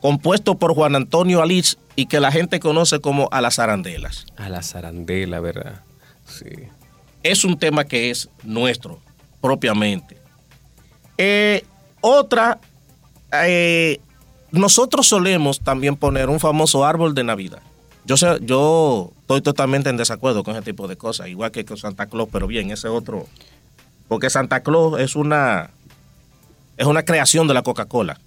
compuesto 0.00 0.56
por 0.56 0.74
Juan 0.74 0.94
Antonio 0.94 1.42
Aliz 1.42 1.78
y 1.96 2.06
que 2.06 2.20
la 2.20 2.30
gente 2.30 2.60
conoce 2.60 3.00
como 3.00 3.28
A 3.32 3.40
las 3.40 3.58
Arandelas. 3.58 4.26
A 4.36 4.48
las 4.48 4.74
Arandelas, 4.74 5.40
¿verdad? 5.40 5.80
Sí 6.26 6.68
es 7.30 7.44
un 7.44 7.58
tema 7.58 7.84
que 7.84 8.10
es 8.10 8.28
nuestro 8.42 9.00
propiamente. 9.40 10.16
Eh, 11.18 11.64
otra, 12.00 12.58
eh, 13.32 14.00
nosotros 14.52 15.06
solemos 15.06 15.60
también 15.60 15.96
poner 15.96 16.28
un 16.28 16.40
famoso 16.40 16.84
árbol 16.84 17.14
de 17.14 17.24
Navidad. 17.24 17.62
Yo, 18.04 18.16
sé, 18.16 18.38
yo 18.42 19.12
estoy 19.26 19.42
totalmente 19.42 19.90
en 19.90 19.96
desacuerdo 19.96 20.44
con 20.44 20.54
ese 20.54 20.62
tipo 20.62 20.86
de 20.86 20.96
cosas, 20.96 21.26
igual 21.26 21.50
que 21.50 21.64
con 21.64 21.76
Santa 21.76 22.06
Claus, 22.06 22.28
pero 22.30 22.46
bien, 22.46 22.70
ese 22.70 22.86
otro. 22.86 23.26
Porque 24.06 24.30
Santa 24.30 24.62
Claus 24.62 25.00
es 25.00 25.16
una, 25.16 25.70
es 26.76 26.86
una 26.86 27.04
creación 27.04 27.48
de 27.48 27.54
la 27.54 27.62
Coca-Cola. 27.62 28.20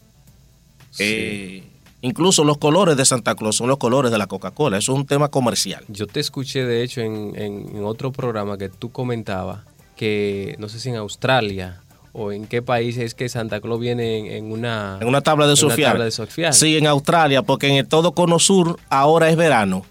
Eh, 0.99 1.63
Incluso 2.01 2.43
los 2.43 2.57
colores 2.57 2.95
de 2.95 3.05
Santa 3.05 3.35
Claus 3.35 3.57
son 3.57 3.67
los 3.67 3.77
colores 3.77 4.11
de 4.11 4.17
la 4.17 4.27
Coca-Cola. 4.27 4.77
Eso 4.77 4.93
es 4.93 4.97
un 4.99 5.05
tema 5.05 5.29
comercial. 5.29 5.83
Yo 5.87 6.05
te 6.07 6.19
escuché, 6.19 6.65
de 6.65 6.83
hecho, 6.83 7.01
en, 7.01 7.83
otro 7.83 8.11
programa 8.11 8.57
que 8.57 8.67
tú 8.69 8.91
comentabas 8.91 9.59
que, 9.95 10.55
no 10.59 10.69
sé 10.69 10.79
si 10.79 10.89
en 10.89 10.95
Australia 10.95 11.81
o 12.13 12.31
en 12.31 12.45
qué 12.45 12.61
país 12.61 12.97
es 12.97 13.13
que 13.15 13.27
Santa 13.27 13.59
Claus 13.59 13.79
viene 13.79 14.37
en, 14.37 14.51
una... 14.51 14.97
En 15.01 15.07
una 15.07 15.21
tabla 15.21 15.47
de 15.47 15.55
surfear. 15.55 16.53
Sí, 16.53 16.77
en 16.77 16.87
Australia, 16.87 17.41
porque 17.41 17.67
en 17.67 17.75
el 17.75 17.87
todo 17.87 18.13
cono 18.13 18.39
sur 18.39 18.79
ahora 18.89 19.29
es 19.29 19.35
verano. 19.35 19.85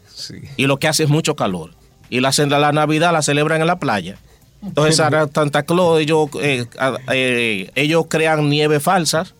Y 0.56 0.66
lo 0.66 0.78
que 0.78 0.88
hace 0.88 1.04
es 1.04 1.08
mucho 1.08 1.36
calor. 1.36 1.70
Y 2.10 2.20
la, 2.20 2.30
la 2.30 2.72
Navidad 2.72 3.12
la 3.12 3.22
celebran 3.22 3.60
en 3.60 3.66
la 3.66 3.78
playa. 3.78 4.18
Entonces 4.62 4.96
Santa 4.96 5.62
Claus, 5.62 6.00
ellos, 6.00 6.28
eh, 6.40 6.66
eh, 7.12 7.70
ellos 7.74 8.06
crean 8.08 8.48
nieve 8.48 8.80
falsas 8.80 9.34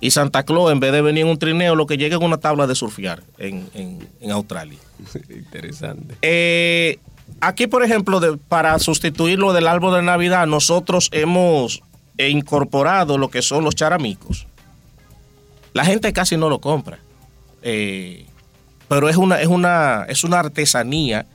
y 0.00 0.10
Santa 0.10 0.44
Claus, 0.44 0.72
en 0.72 0.80
vez 0.80 0.92
de 0.92 1.00
venir 1.00 1.24
en 1.24 1.30
un 1.30 1.38
trineo, 1.38 1.74
lo 1.74 1.86
que 1.86 1.96
llega 1.96 2.16
es 2.16 2.22
una 2.22 2.38
tabla 2.38 2.66
de 2.66 2.74
surfear 2.74 3.22
en, 3.38 3.68
Australia. 4.30 4.78
Interesante. 5.28 6.16
Eh, 6.22 6.98
aquí, 7.40 7.68
por 7.68 7.84
ejemplo, 7.84 8.20
para 8.48 8.78
sustituir 8.80 9.38
lo 9.38 9.52
del 9.52 9.68
árbol 9.68 9.94
de 9.94 10.02
Navidad, 10.02 10.46
nosotros 10.46 11.08
hemos 11.12 11.82
incorporado 12.18 13.16
lo 13.16 13.30
que 13.30 13.42
son 13.42 13.62
los 13.62 13.74
charamicos. 13.74 14.46
La 15.72 15.84
gente 15.84 16.12
casi 16.12 16.36
no 16.36 16.48
lo 16.48 16.60
compra. 16.60 16.98
Eh, 17.62 18.26
pero 18.88 19.08
es 19.08 19.16
una, 19.16 19.40
es 19.40 19.48
una, 19.48 20.04
es 20.08 20.24
una 20.24 20.40
artesanía 20.40 21.26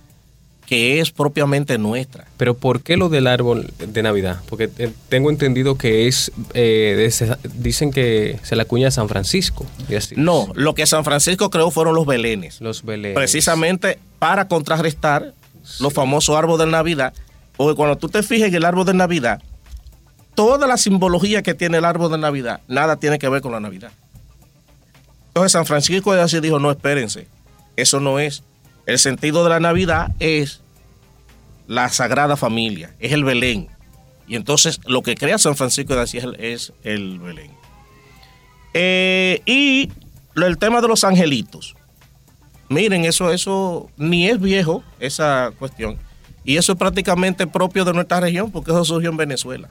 que 0.68 1.00
es 1.00 1.12
propiamente 1.12 1.78
nuestra. 1.78 2.28
Pero 2.36 2.54
¿por 2.54 2.82
qué 2.82 2.98
lo 2.98 3.08
del 3.08 3.26
árbol 3.26 3.72
de 3.80 4.04
Navidad? 4.04 4.42
Porque 4.50 4.70
eh, 4.78 4.92
tengo 5.08 5.30
entendido 5.30 5.78
que 5.78 6.08
es, 6.08 6.32
eh, 6.54 7.10
dicen 7.56 7.92
que 7.92 8.38
se 8.44 8.58
la 8.58 8.66
cuña 8.66 8.90
a 8.90 8.92
San 8.92 9.08
Francisco. 9.08 9.66
No, 10.18 10.52
lo 10.56 10.76
que 10.76 10.86
San 10.86 11.06
Francisco 11.06 11.50
creó 11.50 11.72
fueron 11.72 11.96
los 11.96 12.06
belenes. 12.06 12.60
Los 12.60 12.84
belenes. 12.84 13.16
Precisamente 13.16 13.98
para 14.20 14.50
contrarrestar 14.50 15.34
los 15.80 15.94
famosos 15.94 16.36
árboles 16.36 16.66
de 16.66 16.72
Navidad. 16.72 17.14
Porque 17.56 17.76
cuando 17.76 17.96
tú 17.96 18.10
te 18.10 18.22
fijas 18.22 18.50
en 18.50 18.56
el 18.56 18.66
árbol 18.66 18.86
de 18.86 18.94
Navidad, 18.94 19.42
toda 20.36 20.68
la 20.68 20.76
simbología 20.76 21.44
que 21.44 21.54
tiene 21.54 21.78
el 21.78 21.86
árbol 21.86 22.12
de 22.12 22.18
Navidad, 22.18 22.60
nada 22.68 22.98
tiene 22.98 23.20
que 23.20 23.30
ver 23.30 23.42
con 23.42 23.54
la 23.54 23.62
Navidad. 23.62 23.92
Entonces 25.30 25.54
San 25.54 25.66
Francisco 25.66 26.12
así 26.12 26.42
dijo, 26.42 26.60
no, 26.60 26.70
espérense, 26.72 27.28
eso 27.78 28.02
no 28.02 28.20
es. 28.20 28.44
El 28.86 29.00
sentido 29.00 29.44
de 29.44 29.52
la 29.52 29.60
Navidad 29.60 30.12
es 30.20 30.62
la 31.68 31.90
Sagrada 31.90 32.36
Familia, 32.36 32.94
es 33.00 33.14
el 33.14 33.24
Belén. 33.24 33.70
Y 34.28 34.36
entonces 34.36 34.82
lo 34.86 35.04
que 35.04 35.16
crea 35.16 35.38
San 35.38 35.56
Francisco 35.56 35.96
de 35.96 36.02
Asís 36.02 36.24
es 36.38 36.74
el 36.84 37.20
Belén. 37.20 37.52
Eh, 38.74 39.42
y 39.46 39.90
el 40.36 40.58
tema 40.58 40.82
de 40.82 40.88
los 40.88 41.04
angelitos. 41.04 41.76
Miren, 42.70 43.06
eso, 43.06 43.32
eso 43.32 43.90
ni 43.96 44.28
es 44.28 44.40
viejo, 44.42 44.84
esa 45.00 45.52
cuestión. 45.58 45.98
Y 46.44 46.58
eso 46.58 46.74
es 46.74 46.78
prácticamente 46.78 47.48
propio 47.48 47.86
de 47.86 47.94
nuestra 47.94 48.20
región, 48.20 48.52
porque 48.52 48.72
eso 48.72 48.84
surgió 48.84 49.10
en 49.10 49.18
Venezuela. 49.18 49.70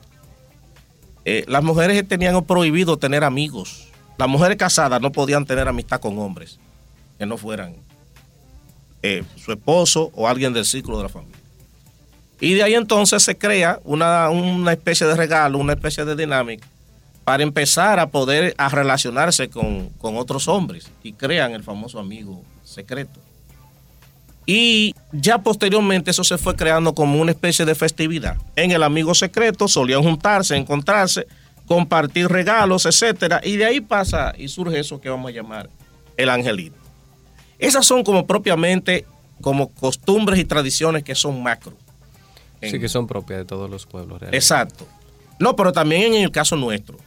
Eh, 1.25 1.45
las 1.49 1.63
mujeres 1.63 2.07
tenían 2.07 2.45
prohibido 2.45 2.97
tener 2.99 3.25
amigos. 3.25 3.89
Las 4.17 4.29
mujeres 4.29 4.57
casadas 4.57 5.01
no 5.01 5.13
podían 5.13 5.45
tener 5.45 5.69
amistad 5.69 6.01
con 6.01 6.19
hombres 6.19 6.59
que 7.19 7.27
no 7.27 7.37
fueran 7.37 7.86
eh, 9.07 9.25
su 9.37 9.53
esposo 9.53 10.11
o 10.15 10.27
alguien 10.27 10.53
del 10.53 10.65
ciclo 10.65 10.97
de 10.97 11.05
la 11.05 11.09
familia. 11.09 11.37
Y 12.41 12.55
de 12.55 12.63
ahí 12.65 12.75
entonces 12.75 13.23
se 13.23 13.39
crea 13.39 13.79
una, 13.85 14.29
una 14.31 14.73
especie 14.73 15.07
de 15.07 15.15
regalo, 15.15 15.59
una 15.59 15.75
especie 15.75 16.05
de 16.05 16.17
dinámica 16.17 16.67
para 17.25 17.43
empezar 17.43 17.99
a 17.99 18.09
poder 18.09 18.55
a 18.59 18.69
relacionarse 18.69 19.49
con, 19.49 19.91
con 19.99 20.17
otros 20.17 20.49
hombres 20.49 20.91
y 21.03 21.13
crean 21.13 21.53
el 21.53 21.63
famoso 21.63 21.99
amigo 21.99 22.43
secreto. 22.65 23.21
Y 24.45 24.95
ya 25.13 25.39
posteriormente 25.39 26.11
eso 26.11 26.23
se 26.23 26.39
fue 26.39 26.55
creando 26.55 26.95
como 26.95 27.21
una 27.21 27.33
especie 27.33 27.65
de 27.65 27.75
festividad. 27.75 28.37
En 28.55 28.71
el 28.71 28.83
amigo 28.83 29.15
secreto 29.15 29.67
solían 29.67 30.03
juntarse, 30.03 30.57
encontrarse, 30.57 31.27
compartir 31.67 32.29
regalos, 32.29 32.87
etcétera, 32.87 33.41
y 33.43 33.57
de 33.57 33.67
ahí 33.67 33.81
pasa 33.81 34.35
y 34.39 34.49
surge 34.49 34.79
eso 34.79 35.01
que 35.01 35.09
vamos 35.11 35.31
a 35.31 35.35
llamar 35.35 35.69
el 36.17 36.29
angelito. 36.29 36.86
Esas 37.59 37.87
son 37.87 38.05
como 38.05 38.27
propiamente 38.27 39.07
como 39.41 39.69
costumbres 39.69 40.39
y 40.41 40.45
tradiciones 40.45 41.03
que 41.03 41.15
son 41.15 41.43
macro. 41.43 41.75
Sí, 42.63 42.81
que 42.81 42.89
son 42.89 43.07
propias 43.07 43.41
de 43.41 43.45
todos 43.45 43.71
los 43.71 43.87
pueblos. 43.87 44.21
Realmente. 44.21 44.37
Exacto. 44.37 44.87
No, 45.39 45.55
pero 45.57 45.73
también 45.73 46.15
en 46.15 46.23
el 46.23 46.31
caso 46.31 46.57
nuestro. 46.57 46.99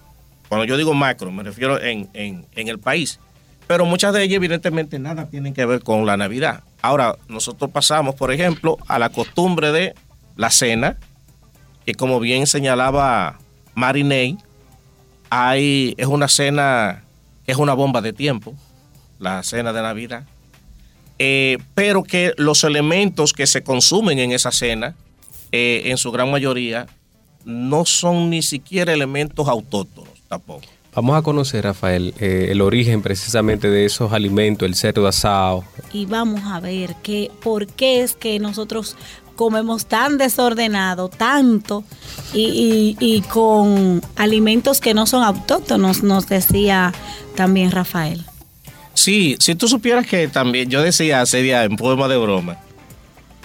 Cuando 0.47 0.65
yo 0.65 0.77
digo 0.77 0.93
macro, 0.93 1.31
me 1.31 1.43
refiero 1.43 1.81
en, 1.81 2.09
en, 2.13 2.45
en 2.55 2.67
el 2.67 2.79
país. 2.79 3.19
Pero 3.67 3.85
muchas 3.85 4.13
de 4.13 4.23
ellas, 4.23 4.37
evidentemente, 4.37 4.97
nada 4.97 5.27
tienen 5.27 5.53
que 5.53 5.65
ver 5.65 5.83
con 5.83 6.05
la 6.05 6.17
Navidad. 6.17 6.63
Ahora, 6.81 7.17
nosotros 7.27 7.69
pasamos, 7.71 8.15
por 8.15 8.31
ejemplo, 8.31 8.77
a 8.87 8.97
la 8.97 9.09
costumbre 9.09 9.71
de 9.71 9.93
la 10.37 10.49
cena, 10.49 10.97
que 11.85 11.93
como 11.93 12.19
bien 12.19 12.47
señalaba 12.47 13.37
Marinei, 13.75 14.37
hay, 15.29 15.93
es 15.97 16.07
una 16.07 16.27
cena 16.27 17.03
que 17.45 17.51
es 17.51 17.57
una 17.57 17.73
bomba 17.73 18.01
de 18.01 18.13
tiempo, 18.13 18.55
la 19.19 19.43
cena 19.43 19.73
de 19.73 19.81
Navidad, 19.81 20.23
eh, 21.19 21.57
pero 21.75 22.03
que 22.03 22.33
los 22.37 22.63
elementos 22.63 23.33
que 23.33 23.45
se 23.45 23.61
consumen 23.61 24.19
en 24.19 24.31
esa 24.31 24.51
cena, 24.51 24.95
eh, 25.51 25.83
en 25.85 25.97
su 25.97 26.11
gran 26.11 26.31
mayoría, 26.31 26.87
no 27.45 27.85
son 27.85 28.29
ni 28.29 28.41
siquiera 28.41 28.93
elementos 28.93 29.47
autóctonos 29.47 30.13
tampoco. 30.27 30.65
Vamos 30.95 31.17
a 31.17 31.21
conocer, 31.21 31.65
Rafael, 31.65 32.13
eh, 32.19 32.47
el 32.49 32.61
origen 32.61 33.01
precisamente 33.01 33.69
de 33.69 33.85
esos 33.85 34.11
alimentos, 34.11 34.65
el 34.67 34.75
cerdo 34.75 35.07
asado. 35.07 35.63
Y 35.93 36.05
vamos 36.05 36.41
a 36.45 36.59
ver 36.59 36.95
que, 37.03 37.31
por 37.43 37.67
qué 37.67 38.01
es 38.01 38.15
que 38.15 38.39
nosotros 38.39 38.95
comemos 39.35 39.85
tan 39.85 40.17
desordenado, 40.17 41.07
tanto, 41.07 41.83
y, 42.33 42.97
y, 42.99 43.15
y, 43.17 43.21
con 43.21 44.01
alimentos 44.17 44.81
que 44.81 44.93
no 44.93 45.05
son 45.05 45.23
autóctonos, 45.23 46.03
nos 46.03 46.27
decía 46.27 46.91
también 47.35 47.71
Rafael. 47.71 48.25
Sí, 48.99 49.37
si 49.39 49.55
tú 49.55 49.69
supieras 49.69 50.05
que 50.05 50.27
también, 50.27 50.69
yo 50.69 50.81
decía 50.81 51.21
hace 51.21 51.41
día 51.41 51.63
en 51.63 51.77
poema 51.77 52.09
de 52.09 52.17
broma, 52.17 52.57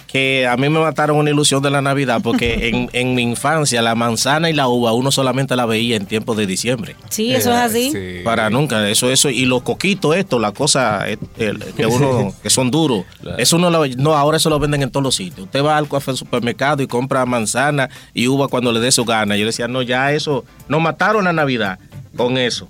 que 0.08 0.48
a 0.48 0.56
mí 0.56 0.68
me 0.68 0.80
mataron 0.80 1.16
una 1.16 1.30
ilusión 1.30 1.62
de 1.62 1.70
la 1.70 1.80
Navidad 1.80 2.20
porque 2.24 2.68
en, 2.70 2.90
en, 2.92 3.14
mi 3.14 3.22
infancia 3.22 3.80
la 3.80 3.94
manzana 3.94 4.50
y 4.50 4.52
la 4.52 4.66
uva 4.66 4.92
uno 4.92 5.12
solamente 5.12 5.54
la 5.54 5.64
veía 5.64 5.94
en 5.94 6.06
tiempos 6.06 6.36
de 6.36 6.48
diciembre. 6.48 6.96
Sí, 7.08 7.32
eso 7.32 7.50
es 7.52 7.56
así. 7.56 7.92
Sí. 7.92 8.24
Para 8.24 8.50
nunca, 8.50 8.88
eso, 8.90 9.08
eso, 9.12 9.30
y 9.30 9.44
los 9.44 9.62
coquitos, 9.62 10.16
esto, 10.16 10.40
la 10.40 10.50
cosa 10.50 11.04
que 11.36 11.86
uno, 11.86 12.34
que 12.42 12.50
son 12.50 12.72
duros, 12.72 13.04
claro. 13.20 13.38
eso 13.38 13.56
no 13.56 13.70
lo, 13.70 13.86
no, 13.86 14.16
ahora 14.16 14.38
eso 14.38 14.50
lo 14.50 14.58
venden 14.58 14.82
en 14.82 14.90
todos 14.90 15.04
los 15.04 15.14
sitios. 15.14 15.46
Usted 15.46 15.62
va 15.62 15.78
al 15.78 15.86
supermercado 16.16 16.82
y 16.82 16.88
compra 16.88 17.24
manzana 17.26 17.90
y 18.12 18.26
uva 18.26 18.48
cuando 18.48 18.72
le 18.72 18.80
dé 18.80 18.90
su 18.90 19.04
gana. 19.04 19.36
Yo 19.36 19.46
decía, 19.46 19.68
no, 19.68 19.82
ya 19.82 20.10
eso, 20.10 20.44
nos 20.66 20.80
mataron 20.80 21.22
la 21.22 21.32
Navidad 21.32 21.78
con 22.16 22.38
eso. 22.38 22.66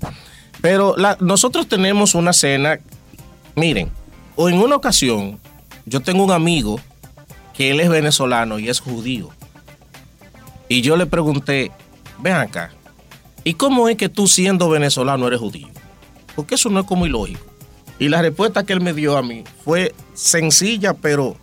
Pero 0.65 0.97
nosotros 1.21 1.69
tenemos 1.69 2.15
una 2.15 2.33
cena, 2.33 2.81
miren, 3.55 3.91
o 4.35 4.49
en 4.49 4.57
una 4.57 4.77
ocasión, 4.77 5.39
yo 5.85 6.01
tengo 6.01 6.25
un 6.25 6.31
amigo 6.31 6.81
que 7.53 7.71
él 7.71 7.81
es 7.81 7.91
venezolano 7.91 8.59
y 8.59 8.71
es 8.71 8.81
judío. 8.81 9.29
Y 10.67 10.81
yo 10.81 10.97
le 10.97 11.05
pregunté, 11.05 11.71
ven 12.19 12.37
acá, 12.37 12.71
¿y 13.45 13.53
cómo 13.53 13.91
es 13.91 13.99
que 13.99 14.09
tú 14.09 14.27
siendo 14.27 14.71
venezolano 14.71 15.27
eres 15.27 15.41
judío? 15.41 15.69
Porque 16.35 16.55
eso 16.55 16.71
no 16.71 16.81
es 16.81 16.87
como 16.87 17.05
ilógico. 17.05 17.45
Y 17.99 18.09
la 18.09 18.23
respuesta 18.23 18.65
que 18.65 18.73
él 18.73 18.81
me 18.81 18.95
dio 18.95 19.19
a 19.19 19.23
mí 19.23 19.45
fue 19.67 19.95
sencilla 20.15 20.95
pero 20.95 21.37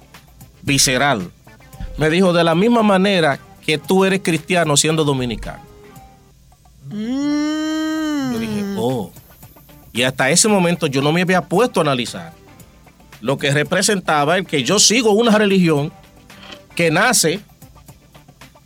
visceral. 0.63 1.29
Me 1.99 2.09
dijo, 2.09 2.33
de 2.33 2.43
la 2.43 2.55
misma 2.55 2.81
manera 2.81 3.39
que 3.63 3.77
tú 3.77 4.03
eres 4.03 4.21
cristiano 4.23 4.75
siendo 4.77 5.03
dominicano. 5.03 5.61
Mm. 6.89 7.60
Y 9.93 10.03
hasta 10.03 10.29
ese 10.29 10.47
momento 10.47 10.87
yo 10.87 11.01
no 11.01 11.11
me 11.11 11.21
había 11.21 11.41
puesto 11.41 11.79
a 11.79 11.83
analizar 11.83 12.33
lo 13.21 13.37
que 13.37 13.51
representaba 13.51 14.37
el 14.37 14.45
que 14.45 14.63
yo 14.63 14.79
sigo 14.79 15.11
una 15.11 15.37
religión 15.37 15.91
que 16.75 16.89
nace 16.89 17.39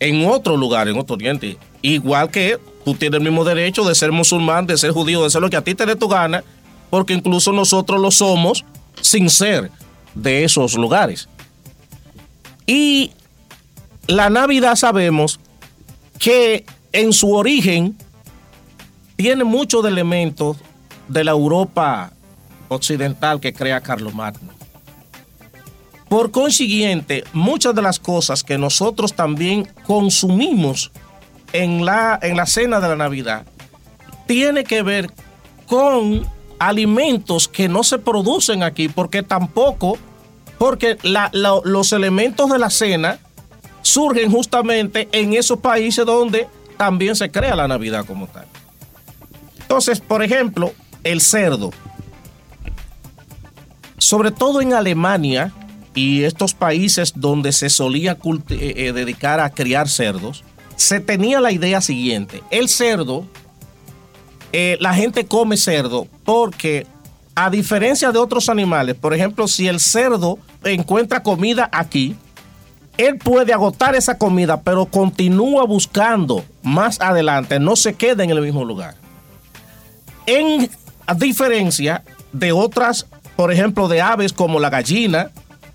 en 0.00 0.26
otro 0.26 0.56
lugar, 0.56 0.88
en 0.88 0.98
otro 0.98 1.14
oriente. 1.14 1.58
Igual 1.82 2.30
que 2.30 2.58
tú 2.84 2.94
tienes 2.94 3.18
el 3.18 3.24
mismo 3.24 3.44
derecho 3.44 3.84
de 3.84 3.94
ser 3.94 4.12
musulmán, 4.12 4.66
de 4.66 4.78
ser 4.78 4.92
judío, 4.92 5.22
de 5.22 5.30
ser 5.30 5.42
lo 5.42 5.50
que 5.50 5.56
a 5.56 5.64
ti 5.64 5.74
te 5.74 5.86
dé 5.86 5.96
tu 5.96 6.08
gana, 6.08 6.42
porque 6.90 7.12
incluso 7.12 7.52
nosotros 7.52 8.00
lo 8.00 8.10
somos 8.10 8.64
sin 9.00 9.28
ser 9.28 9.70
de 10.14 10.44
esos 10.44 10.74
lugares. 10.74 11.28
Y 12.66 13.12
la 14.06 14.30
Navidad 14.30 14.76
sabemos 14.76 15.38
que 16.18 16.64
en 16.92 17.12
su 17.12 17.34
origen 17.34 17.96
tiene 19.16 19.44
muchos 19.44 19.84
elementos 19.84 20.56
de 21.08 21.24
la 21.24 21.32
Europa 21.32 22.12
occidental 22.68 23.40
que 23.40 23.52
crea 23.52 23.80
Carlos 23.80 24.14
Magno. 24.14 24.52
Por 26.08 26.30
consiguiente, 26.30 27.24
muchas 27.32 27.74
de 27.74 27.82
las 27.82 27.98
cosas 27.98 28.44
que 28.44 28.58
nosotros 28.58 29.14
también 29.14 29.68
consumimos 29.86 30.92
en 31.52 31.84
la, 31.84 32.18
en 32.22 32.36
la 32.36 32.46
cena 32.46 32.80
de 32.80 32.88
la 32.88 32.96
Navidad 32.96 33.44
tiene 34.26 34.64
que 34.64 34.82
ver 34.82 35.10
con 35.66 36.26
alimentos 36.58 37.48
que 37.48 37.68
no 37.68 37.82
se 37.82 37.98
producen 37.98 38.62
aquí, 38.62 38.88
porque 38.88 39.22
tampoco, 39.22 39.98
porque 40.58 40.96
los 41.02 41.92
elementos 41.92 42.50
de 42.50 42.58
la 42.58 42.70
cena 42.70 43.18
surgen 43.82 44.30
justamente 44.30 45.08
en 45.12 45.34
esos 45.34 45.58
países 45.58 46.06
donde 46.06 46.48
también 46.76 47.16
se 47.16 47.30
crea 47.30 47.56
la 47.56 47.68
Navidad 47.68 48.04
como 48.06 48.26
tal. 48.26 48.46
Entonces, 49.66 49.98
por 49.98 50.22
ejemplo, 50.22 50.72
el 51.02 51.20
cerdo. 51.20 51.72
Sobre 53.98 54.30
todo 54.30 54.60
en 54.60 54.74
Alemania, 54.74 55.52
y 55.96 56.22
estos 56.22 56.54
países 56.54 57.14
donde 57.16 57.50
se 57.50 57.68
solía 57.68 58.12
eh, 58.12 58.74
eh, 58.76 58.92
dedicar 58.92 59.40
a 59.40 59.50
criar 59.50 59.88
cerdos, 59.88 60.44
se 60.76 61.00
tenía 61.00 61.40
la 61.40 61.50
idea 61.50 61.80
siguiente. 61.80 62.44
El 62.50 62.68
cerdo, 62.68 63.26
eh, 64.52 64.76
la 64.78 64.94
gente 64.94 65.26
come 65.26 65.56
cerdo 65.56 66.06
porque 66.24 66.86
a 67.34 67.50
diferencia 67.50 68.12
de 68.12 68.18
otros 68.18 68.48
animales, 68.48 68.94
por 68.94 69.14
ejemplo, 69.14 69.48
si 69.48 69.66
el 69.66 69.80
cerdo 69.80 70.38
encuentra 70.62 71.22
comida 71.22 71.68
aquí, 71.72 72.14
él 72.98 73.18
puede 73.18 73.52
agotar 73.52 73.94
esa 73.96 74.16
comida, 74.16 74.60
pero 74.60 74.86
continúa 74.86 75.64
buscando 75.64 76.44
más 76.62 77.00
adelante, 77.00 77.58
no 77.58 77.74
se 77.74 77.94
queda 77.94 78.22
en 78.22 78.30
el 78.30 78.40
mismo 78.40 78.64
lugar. 78.64 79.05
En 80.26 80.68
diferencia 81.16 82.02
de 82.32 82.52
otras, 82.52 83.06
por 83.36 83.52
ejemplo, 83.52 83.88
de 83.88 84.00
aves 84.00 84.32
como 84.32 84.58
la 84.58 84.70
gallina, 84.70 85.30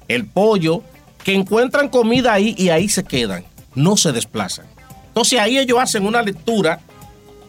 el 0.07 0.25
pollo, 0.25 0.83
que 1.23 1.33
encuentran 1.33 1.89
comida 1.89 2.33
ahí 2.33 2.55
y 2.57 2.69
ahí 2.69 2.89
se 2.89 3.03
quedan, 3.03 3.45
no 3.75 3.95
se 3.97 4.11
desplazan. 4.11 4.65
Entonces 5.07 5.39
ahí 5.39 5.57
ellos 5.57 5.79
hacen 5.79 6.05
una 6.05 6.21
lectura 6.21 6.79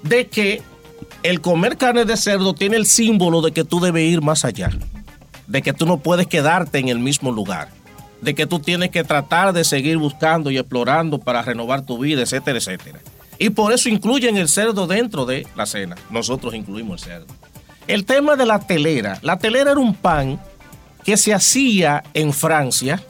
de 0.03 0.27
que 0.27 0.63
el 1.23 1.41
comer 1.41 1.77
carne 1.77 2.05
de 2.05 2.17
cerdo 2.17 2.55
tiene 2.55 2.77
el 2.77 2.87
símbolo 2.87 3.41
de 3.41 3.53
que 3.53 3.65
tú 3.65 3.81
debes 3.81 4.11
ir 4.11 4.21
más 4.21 4.45
allá, 4.45 4.71
de 5.47 5.63
que 5.63 5.73
tú 5.73 5.87
no 5.87 5.99
puedes 5.99 6.27
quedarte 6.27 6.79
en 6.79 6.89
el 6.89 6.99
mismo 6.99 7.31
lugar, 7.31 7.69
de 8.21 8.35
que 8.35 8.47
tú 8.47 8.59
tienes 8.59 8.91
que 8.91 9.05
tratar 9.05 9.53
de 9.53 9.65
seguir 9.65 9.99
buscando 9.99 10.51
y 10.51 10.59
explorando 10.59 11.19
para 11.19 11.43
renovar 11.43 11.83
tu 11.83 11.99
vida, 11.99 12.23
etcétera, 12.23 12.59
etcétera. 12.59 13.01
Y 13.43 13.51
por 13.51 13.73
eso 13.73 13.89
incluyen 13.89 14.37
el 14.37 14.49
cerdo 14.49 14.87
dentro 14.87 15.27
de 15.27 15.49
la 15.57 15.67
cena. 15.67 15.97
Nosotros 16.11 16.55
incluimos 16.55 17.03
el 17.03 17.09
cerdo. 17.09 17.27
El 17.89 18.05
tema 18.05 18.37
de 18.37 18.47
la 18.47 18.61
telera. 18.61 19.19
La 19.21 19.37
telera 19.37 19.73
era 19.73 19.81
un 19.81 19.97
pan 19.97 20.41
que 21.03 21.17
se 21.17 21.35
hacía 21.35 22.05
en 22.15 22.33
Francia 22.33 23.03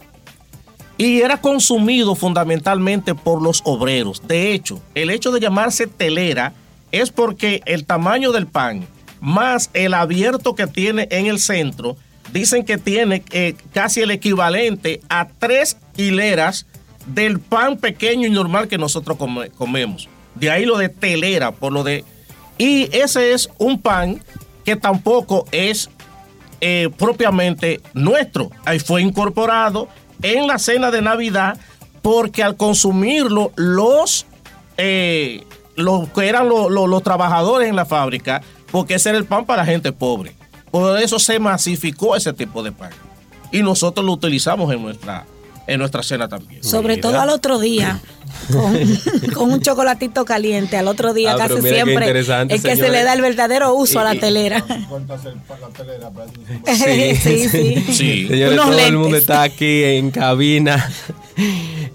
y 0.97 1.21
era 1.21 1.38
consumido 1.38 2.14
fundamentalmente 2.14 3.14
por 3.14 3.42
los 3.42 3.61
obreros. 3.66 4.27
De 4.27 4.55
hecho, 4.55 4.81
el 4.95 5.11
hecho 5.11 5.33
de 5.33 5.40
llamarse 5.40 5.87
telera 5.87 6.55
es 6.92 7.11
porque 7.11 7.61
el 7.66 7.85
tamaño 7.85 8.33
del 8.33 8.47
pan 8.47 8.87
más 9.21 9.68
el 9.75 9.92
abierto 9.92 10.55
que 10.55 10.66
tiene 10.66 11.09
en 11.11 11.27
el 11.27 11.40
centro, 11.40 11.95
dicen 12.33 12.64
que 12.64 12.79
tiene 12.79 13.23
eh, 13.33 13.55
casi 13.75 14.01
el 14.01 14.11
equivalente 14.11 15.03
a 15.11 15.29
tres 15.29 15.77
hileras 15.95 16.64
del 17.05 17.38
pan 17.38 17.77
pequeño 17.77 18.27
y 18.27 18.31
normal 18.31 18.68
que 18.68 18.79
nosotros 18.79 19.18
come, 19.18 19.51
comemos. 19.51 20.09
De 20.35 20.51
ahí 20.51 20.64
lo 20.64 20.79
de 20.79 20.88
telera, 20.88 21.53
por 21.53 21.73
lo 21.73 21.83
de... 21.85 22.05
Y 22.59 22.88
ese 22.97 23.33
es 23.33 23.51
un 23.59 23.81
pan 23.81 24.23
que 24.64 24.77
tampoco 24.77 25.47
es 25.53 25.90
eh, 26.61 26.88
propiamente 26.97 27.81
nuestro. 27.95 28.51
Ahí 28.64 28.79
fue 28.79 29.03
incorporado 29.03 29.88
en 30.23 30.47
la 30.47 30.59
cena 30.59 30.90
de 30.90 31.03
Navidad 31.03 31.59
porque 32.03 32.42
al 32.42 32.57
consumirlo 32.57 33.53
los, 33.57 34.27
eh, 34.77 35.45
los 35.77 36.09
que 36.11 36.29
eran 36.29 36.49
los, 36.49 36.71
los- 36.71 36.88
los 36.88 37.03
trabajadores 37.03 37.68
en 37.68 37.77
la 37.77 37.85
fábrica, 37.87 38.42
porque 38.71 38.95
ese 38.95 39.11
era 39.11 39.18
el 39.18 39.25
pan 39.25 39.45
para 39.45 39.64
gente 39.64 39.92
pobre. 39.92 40.35
Por 40.71 41.01
eso 41.01 41.18
se 41.18 41.38
masificó 41.38 42.16
ese 42.16 42.33
tipo 42.33 42.62
de 42.62 42.73
pan. 42.73 42.90
Y 43.51 43.62
nosotros 43.62 44.05
lo 44.07 44.12
utilizamos 44.12 44.73
en 44.73 44.83
nuestra, 44.83 45.27
en 45.66 45.79
nuestra 45.79 46.03
cena 46.03 46.29
también. 46.29 46.62
Sobre 46.64 46.96
Mira. 46.96 47.03
todo 47.09 47.20
al 47.20 47.29
otro 47.31 47.59
día. 47.59 48.01
Con, 48.51 48.75
con 49.35 49.53
un 49.53 49.61
chocolatito 49.61 50.25
caliente 50.25 50.79
al 50.79 50.88
otro 50.88 51.12
día 51.12 51.35
Ah, 51.35 51.37
casi 51.37 51.61
siempre 51.61 52.11
es 52.48 52.62
que 52.62 52.77
se 52.77 52.88
le 52.88 53.03
da 53.05 53.12
el 53.12 53.20
verdadero 53.20 53.75
uso 53.75 54.01
a 54.01 54.05
la 54.05 54.14
telera 54.18 54.64
Sí. 56.75 57.14
sí, 57.16 57.48
sí. 57.48 57.85
Sí. 57.92 58.29
Señores, 58.29 58.57
todo 58.59 58.79
el 58.79 58.96
mundo 58.96 59.16
está 59.16 59.42
aquí 59.42 59.85
en 59.85 60.11
cabina 60.11 60.90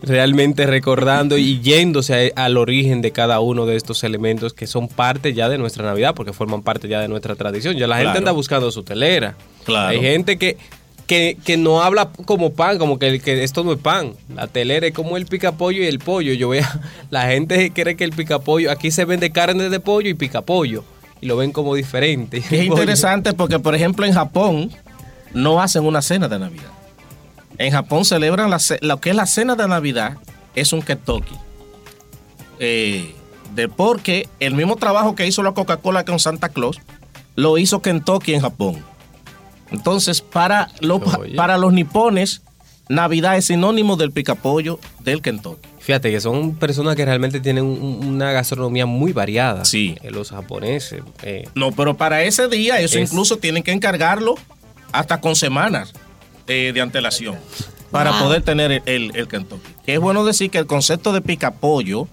realmente 0.03 0.65
recordando 0.65 1.38
y 1.38 1.60
yéndose 1.60 2.34
a- 2.36 2.45
al 2.45 2.58
origen 2.58 3.01
de 3.01 3.12
cada 3.12 3.39
uno 3.39 3.65
de 3.65 3.75
estos 3.75 4.03
elementos 4.03 4.53
que 4.53 4.67
son 4.67 4.88
parte 4.88 5.34
ya 5.34 5.49
de 5.49 5.58
nuestra 5.58 5.84
Navidad, 5.86 6.13
porque 6.15 6.34
forman 6.34 6.62
parte 6.62 6.88
ya 6.88 7.01
de 7.01 7.08
nuestra 7.08 7.36
tradición. 7.36 7.75
Ya 7.75 7.88
la 7.88 7.95
gente 7.95 8.06
Claro. 8.12 8.19
anda 8.19 8.32
buscando 8.32 8.71
su 8.71 8.84
telera. 8.84 9.36
Claro. 9.65 9.89
Hay 9.89 9.99
gente 10.01 10.38
que, 10.38 10.58
que, 11.07 11.37
que 11.43 11.57
no 11.57 11.81
habla 11.81 12.09
como 12.25 12.53
pan, 12.53 12.77
como 12.77 12.99
que, 12.99 13.19
que 13.19 13.43
esto 13.43 13.63
no 13.63 13.71
es 13.71 13.79
pan. 13.79 14.13
La 14.35 14.47
telera 14.47 14.85
es 14.85 14.93
como 14.93 15.17
el 15.17 15.25
picapollo 15.25 15.81
y 15.81 15.87
el 15.87 15.99
pollo. 15.99 16.33
Yo 16.33 16.49
veo, 16.49 16.65
la 17.09 17.27
gente 17.27 17.71
cree 17.71 17.95
que 17.95 18.03
el 18.03 18.11
picapollo, 18.11 18.69
aquí 18.71 18.91
se 18.91 19.05
vende 19.05 19.31
carne 19.31 19.69
de 19.69 19.79
pollo 19.79 20.09
y 20.09 20.13
picapollo. 20.13 20.83
Y 21.19 21.25
lo 21.25 21.37
ven 21.37 21.51
como 21.51 21.73
diferente. 21.73 22.37
Es 22.37 22.51
interesante 22.51 23.33
porque, 23.33 23.57
por 23.57 23.73
ejemplo, 23.73 24.05
en 24.05 24.13
Japón 24.13 24.69
no 25.33 25.61
hacen 25.61 25.85
una 25.85 26.01
cena 26.01 26.27
de 26.27 26.37
Navidad. 26.37 26.71
En 27.57 27.71
Japón 27.71 28.05
celebran 28.05 28.51
la, 28.51 28.59
lo 28.81 29.01
que 29.01 29.09
es 29.09 29.15
la 29.15 29.25
cena 29.25 29.55
de 29.55 29.67
Navidad, 29.67 30.17
es 30.53 30.73
un 30.73 30.81
kentucky. 30.81 31.35
Eh, 32.59 33.15
de 33.55 33.67
porque 33.67 34.27
el 34.39 34.53
mismo 34.53 34.75
trabajo 34.75 35.15
que 35.15 35.25
hizo 35.25 35.41
la 35.41 35.53
Coca-Cola 35.53 36.05
con 36.05 36.19
Santa 36.19 36.49
Claus, 36.49 36.79
lo 37.35 37.57
hizo 37.57 37.81
Kentucky 37.81 38.33
en 38.33 38.41
Japón. 38.41 38.83
Entonces, 39.71 40.21
para, 40.21 40.69
lo- 40.80 40.99
para 41.36 41.58
los 41.58 41.73
nipones, 41.73 42.41
Navidad 42.89 43.36
es 43.38 43.45
sinónimo 43.45 43.97
del 43.97 44.12
picapollo 44.12 44.80
del 45.01 45.21
Kentucky. 45.21 45.67
Fíjate 45.80 46.10
que 46.12 46.21
son 46.21 46.56
personas 46.56 46.95
que 46.95 47.03
realmente 47.06 47.39
tienen 47.41 47.65
un- 47.65 47.99
una 48.06 48.32
gastronomía 48.32 48.86
muy 48.86 49.12
variada. 49.13 49.65
Sí. 49.65 49.97
Eh, 50.03 50.12
los 50.12 50.30
japoneses. 50.32 51.01
eh, 51.23 51.47
No, 51.56 51.71
pero 51.73 51.97
para 51.97 52.23
ese 52.23 52.47
día, 52.47 52.80
eso 52.80 52.97
Es- 52.97 53.10
incluso 53.12 53.38
tienen 53.38 53.63
que 53.63 53.71
encargarlo 53.71 54.36
hasta 54.93 55.19
con 55.19 55.36
semanas 55.36 55.93
eh, 56.47 56.71
de 56.73 56.80
antelación 56.80 57.36
para 57.91 58.12
Wow. 58.12 58.19
poder 58.23 58.41
tener 58.43 58.71
el, 58.71 58.82
el, 58.86 59.12
el 59.15 59.27
Kentucky. 59.27 59.69
Es 59.86 59.99
bueno 59.99 60.23
decir 60.23 60.49
que 60.49 60.58
el 60.60 60.65
concepto 60.65 61.12
de 61.12 61.19
picapollo, 61.21 62.08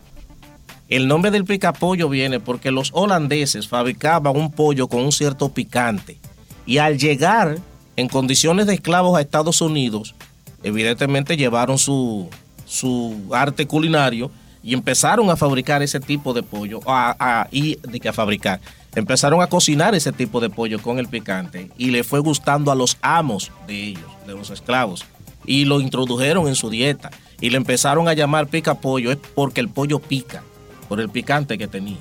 el 0.88 1.06
nombre 1.08 1.30
del 1.30 1.44
picapollo 1.44 2.08
viene 2.08 2.40
porque 2.40 2.70
los 2.72 2.90
holandeses 2.94 3.68
fabricaban 3.68 4.36
un 4.36 4.50
pollo 4.50 4.88
con 4.88 5.02
un 5.02 5.12
cierto 5.12 5.50
picante. 5.50 6.18
Y 6.66 6.78
al 6.78 6.98
llegar 6.98 7.58
en 7.96 8.08
condiciones 8.08 8.66
de 8.66 8.74
esclavos 8.74 9.16
a 9.16 9.20
Estados 9.20 9.60
Unidos, 9.60 10.14
evidentemente 10.62 11.36
llevaron 11.36 11.78
su, 11.78 12.28
su 12.64 13.28
arte 13.32 13.66
culinario 13.66 14.30
y 14.62 14.72
empezaron 14.72 15.28
a 15.28 15.36
fabricar 15.36 15.82
ese 15.82 16.00
tipo 16.00 16.32
de 16.32 16.42
pollo, 16.42 16.80
y 17.50 17.76
de 17.76 18.00
que 18.00 18.08
a 18.08 18.14
fabricar, 18.14 18.60
empezaron 18.94 19.42
a 19.42 19.46
cocinar 19.46 19.94
ese 19.94 20.10
tipo 20.10 20.40
de 20.40 20.48
pollo 20.48 20.80
con 20.80 20.98
el 20.98 21.06
picante 21.06 21.70
y 21.76 21.90
le 21.90 22.02
fue 22.02 22.20
gustando 22.20 22.72
a 22.72 22.74
los 22.74 22.96
amos 23.02 23.52
de 23.66 23.88
ellos, 23.88 24.10
de 24.26 24.32
los 24.32 24.48
esclavos, 24.48 25.04
y 25.44 25.66
lo 25.66 25.82
introdujeron 25.82 26.48
en 26.48 26.54
su 26.54 26.70
dieta 26.70 27.10
y 27.40 27.50
le 27.50 27.58
empezaron 27.58 28.08
a 28.08 28.14
llamar 28.14 28.46
pica 28.46 28.74
pollo, 28.74 29.12
es 29.12 29.18
porque 29.34 29.60
el 29.60 29.68
pollo 29.68 29.98
pica, 29.98 30.42
por 30.88 30.98
el 30.98 31.10
picante 31.10 31.58
que 31.58 31.66
tenía. 31.66 31.98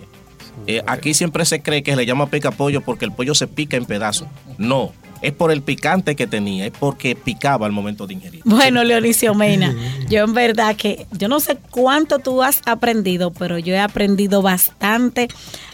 Eh, 0.67 0.81
aquí 0.87 1.13
siempre 1.13 1.45
se 1.45 1.61
cree 1.61 1.83
que 1.83 1.91
se 1.91 1.97
le 1.97 2.05
llama 2.05 2.27
pica 2.27 2.51
pollo 2.51 2.81
porque 2.81 3.05
el 3.05 3.11
pollo 3.11 3.35
se 3.35 3.47
pica 3.47 3.77
en 3.77 3.85
pedazos. 3.85 4.27
No, 4.57 4.93
es 5.23 5.31
por 5.31 5.51
el 5.51 5.61
picante 5.61 6.15
que 6.15 6.27
tenía, 6.27 6.65
es 6.65 6.73
porque 6.77 7.15
picaba 7.15 7.65
al 7.65 7.71
momento 7.71 8.05
de 8.05 8.13
ingerir. 8.13 8.41
Bueno, 8.43 8.83
Leonicio 8.83 9.33
Mena, 9.33 9.73
yo 10.09 10.23
en 10.23 10.33
verdad 10.33 10.75
que 10.75 11.07
yo 11.11 11.29
no 11.29 11.39
sé 11.39 11.57
cuánto 11.71 12.19
tú 12.19 12.43
has 12.43 12.61
aprendido, 12.65 13.31
pero 13.31 13.57
yo 13.57 13.73
he 13.73 13.79
aprendido 13.79 14.41
bastante 14.41 15.29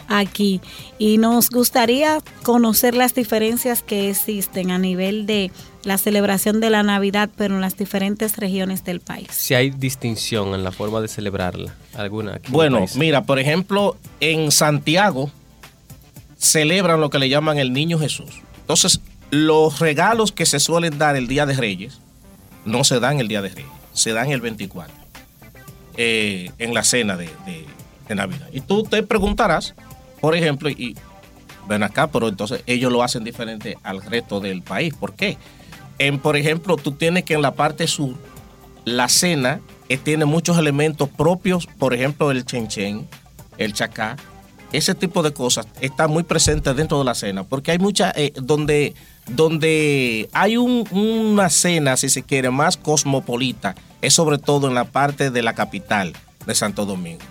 aquí 0.08 0.62
y 1.00 1.18
nos 1.18 1.50
gustaría 1.50 2.20
conocer 2.44 2.96
las 2.96 3.15
diferencias 3.15 3.82
que 3.82 4.10
existen 4.10 4.72
a 4.72 4.78
nivel 4.78 5.26
de 5.26 5.52
la 5.84 5.98
celebración 5.98 6.60
de 6.60 6.70
la 6.70 6.84
Navidad, 6.84 7.30
pero 7.36 7.56
en 7.56 7.62
las 7.62 7.78
diferentes 7.78 8.38
regiones 8.38 8.84
del 8.84 9.00
país. 9.00 9.28
si 9.32 9.56
hay 9.56 9.70
distinción 9.72 10.54
en 10.54 10.63
la 10.63 10.72
forma 10.72 11.00
de 11.02 11.08
celebrarla, 11.08 11.74
alguna. 12.00 12.36
aquí 12.36 12.52
Bueno, 12.52 12.86
mira, 12.96 13.24
por 13.24 13.40
ejemplo, 13.40 13.98
en 14.20 14.52
Santiago 14.52 15.32
celebran 16.38 17.02
lo 17.02 17.10
que 17.10 17.20
le 17.20 17.30
llaman 17.30 17.58
el 17.58 17.74
Niño 17.74 18.00
Jesús. 18.00 18.30
Entonces, 18.62 19.02
los 19.32 19.80
regalos 19.80 20.32
que 20.32 20.46
se 20.46 20.60
suelen 20.60 20.98
dar 20.98 21.16
el 21.16 21.28
Día 21.28 21.46
de 21.46 21.54
Reyes 21.56 22.00
no 22.66 22.84
se 22.84 23.00
dan 23.00 23.20
el 23.20 23.28
Día 23.28 23.42
de 23.42 23.50
Reyes, 23.50 23.72
se 23.94 24.14
dan 24.14 24.32
el 24.32 24.42
24, 24.42 24.94
eh, 25.98 26.52
en 26.60 26.74
la 26.74 26.84
cena 26.84 27.18
de, 27.18 27.26
de- 27.46 27.66
de 28.08 28.16
Navidad. 28.16 28.48
Y 28.52 28.62
tú 28.62 28.84
te 28.84 29.04
preguntarás, 29.04 29.76
por 30.20 30.36
ejemplo, 30.36 30.68
y 30.70 30.96
ven 31.68 31.84
acá, 31.84 32.08
pero 32.08 32.28
entonces 32.28 32.64
ellos 32.66 32.92
lo 32.92 33.04
hacen 33.04 33.24
diferente 33.24 33.78
al 33.84 34.02
resto 34.02 34.40
del 34.40 34.64
país. 34.64 34.94
¿Por 34.96 35.14
qué? 35.14 35.38
En, 36.00 36.18
por 36.18 36.36
ejemplo, 36.36 36.76
tú 36.78 36.94
tienes 36.94 37.24
que 37.24 37.36
en 37.36 37.44
la 37.44 37.54
parte 37.54 37.86
sur, 37.86 38.16
la 38.86 39.10
cena 39.10 39.60
tiene 39.97 40.25
muchos 40.25 40.58
elementos 40.58 41.10
propios, 41.10 41.65
por 41.65 41.93
ejemplo, 41.93 42.32
el 42.32 42.45
chenchen, 42.45 43.08
el 43.58 43.73
chacá, 43.73 44.15
ese 44.71 44.93
tipo 44.93 45.23
de 45.23 45.34
cosas 45.34 45.67
está 45.82 46.08
muy 46.08 46.23
presente 46.23 46.73
dentro 46.75 46.99
de 46.99 47.06
la 47.06 47.15
cena, 47.15 47.43
porque 47.43 47.71
hay 47.71 47.80
mucha, 47.80 48.12
eh, 48.15 48.32
donde, 48.36 48.93
donde 49.28 50.30
hay 50.34 50.58
un- 50.58 50.88
una 50.91 51.49
cena, 51.49 51.97
si 51.97 52.10
se 52.10 52.21
quiere, 52.23 52.52
más 52.52 52.78
cosmopolita, 52.78 53.75
es 54.02 54.13
sobre 54.13 54.38
todo 54.38 54.67
en 54.67 54.75
la 54.75 54.86
parte 54.86 55.32
de 55.32 55.41
la 55.41 55.54
capital 55.56 56.13
de 56.45 56.54
Santo 56.56 56.86
Domingo. 56.86 57.21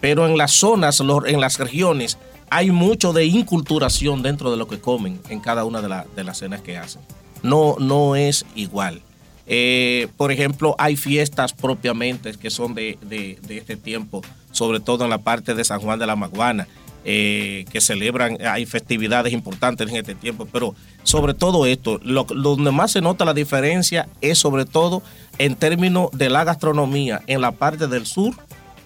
Pero 0.00 0.26
en 0.26 0.36
las 0.36 0.52
zonas, 0.52 1.00
en 1.00 1.40
las 1.40 1.58
regiones, 1.58 2.18
hay 2.50 2.70
mucho 2.70 3.12
de 3.14 3.24
inculturación 3.24 4.22
dentro 4.22 4.50
de 4.50 4.56
lo 4.58 4.68
que 4.68 4.78
comen 4.80 5.18
en 5.30 5.40
cada 5.40 5.64
una 5.64 5.80
de, 5.80 5.88
la- 5.88 6.06
de 6.14 6.24
las 6.24 6.38
cenas 6.38 6.60
que 6.60 6.76
hacen. 6.76 7.00
No, 7.42 7.76
no 7.78 8.16
es 8.16 8.44
igual. 8.54 9.00
Eh, 9.46 10.08
por 10.16 10.30
ejemplo, 10.32 10.74
hay 10.78 10.96
fiestas 10.96 11.52
propiamente 11.52 12.32
que 12.34 12.50
son 12.50 12.74
de, 12.74 12.98
de- 13.02 13.38
este 13.58 13.76
tiempo, 13.76 14.22
sobre 14.52 14.80
todo 14.80 15.04
en 15.04 15.10
la 15.10 15.18
parte 15.18 15.54
de 15.54 15.64
San 15.64 15.80
Juan 15.80 15.98
de 15.98 16.06
la 16.06 16.16
Maguana, 16.16 16.68
eh, 17.04 17.64
que 17.72 17.80
celebran, 17.80 18.38
hay 18.46 18.64
festividades 18.64 19.32
importantes 19.32 19.88
en 19.90 19.96
este 19.96 20.14
tiempo, 20.14 20.46
pero 20.52 20.76
sobre 21.02 21.34
todo 21.34 21.66
esto, 21.66 21.98
lo 22.04 22.22
donde 22.24 22.70
más 22.70 22.92
se 22.92 23.00
nota 23.00 23.24
la 23.24 23.34
diferencia 23.34 24.08
es 24.20 24.38
sobre 24.38 24.64
todo 24.64 25.02
en 25.38 25.56
términos 25.56 26.10
de 26.12 26.30
la 26.30 26.44
gastronomía 26.44 27.20
en 27.26 27.40
la 27.40 27.50
parte 27.50 27.88
del 27.88 28.06
sur 28.06 28.34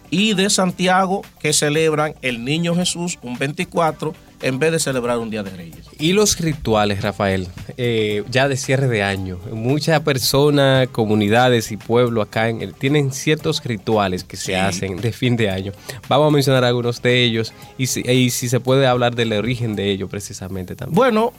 y 0.08 0.32
de 0.32 0.48
Santiago 0.48 1.22
que 1.40 1.52
celebran 1.52 2.14
el 2.22 2.42
Niño 2.42 2.74
Jesús 2.74 3.18
un 3.22 3.36
24 3.36 4.14
en 4.42 4.58
vez 4.58 4.72
de 4.72 4.78
celebrar 4.78 5.18
un 5.18 5.30
Día 5.30 5.42
de 5.42 5.50
Reyes. 5.50 5.86
Y 5.98 6.12
los 6.12 6.38
rituales, 6.38 7.02
Rafael, 7.02 7.48
eh, 7.76 8.22
ya 8.30 8.48
de 8.48 8.56
cierre 8.56 8.86
de 8.88 9.02
año. 9.02 9.38
Muchas 9.52 10.00
personas, 10.00 10.88
comunidades 10.88 11.72
y 11.72 11.76
pueblos 11.76 12.26
acá 12.26 12.48
en 12.48 12.60
el- 12.60 12.74
tienen 12.74 13.12
ciertos 13.12 13.62
rituales 13.64 14.24
que 14.24 14.36
se 14.36 14.44
Sí. 14.46 14.54
hacen 14.54 14.96
de 15.00 15.12
fin 15.12 15.36
de 15.36 15.48
año. 15.50 15.72
Vamos 16.08 16.28
a 16.28 16.30
mencionar 16.30 16.64
algunos 16.64 17.00
de 17.02 17.24
ellos 17.24 17.52
y 17.78 17.86
si, 17.86 18.00
y 18.02 18.30
si 18.30 18.48
se 18.48 18.60
puede 18.60 18.86
hablar 18.86 19.14
del 19.14 19.32
origen 19.32 19.74
de 19.74 19.90
ellos 19.90 20.10
precisamente 20.10 20.76
también. 20.76 20.94
Bueno, 20.94 21.32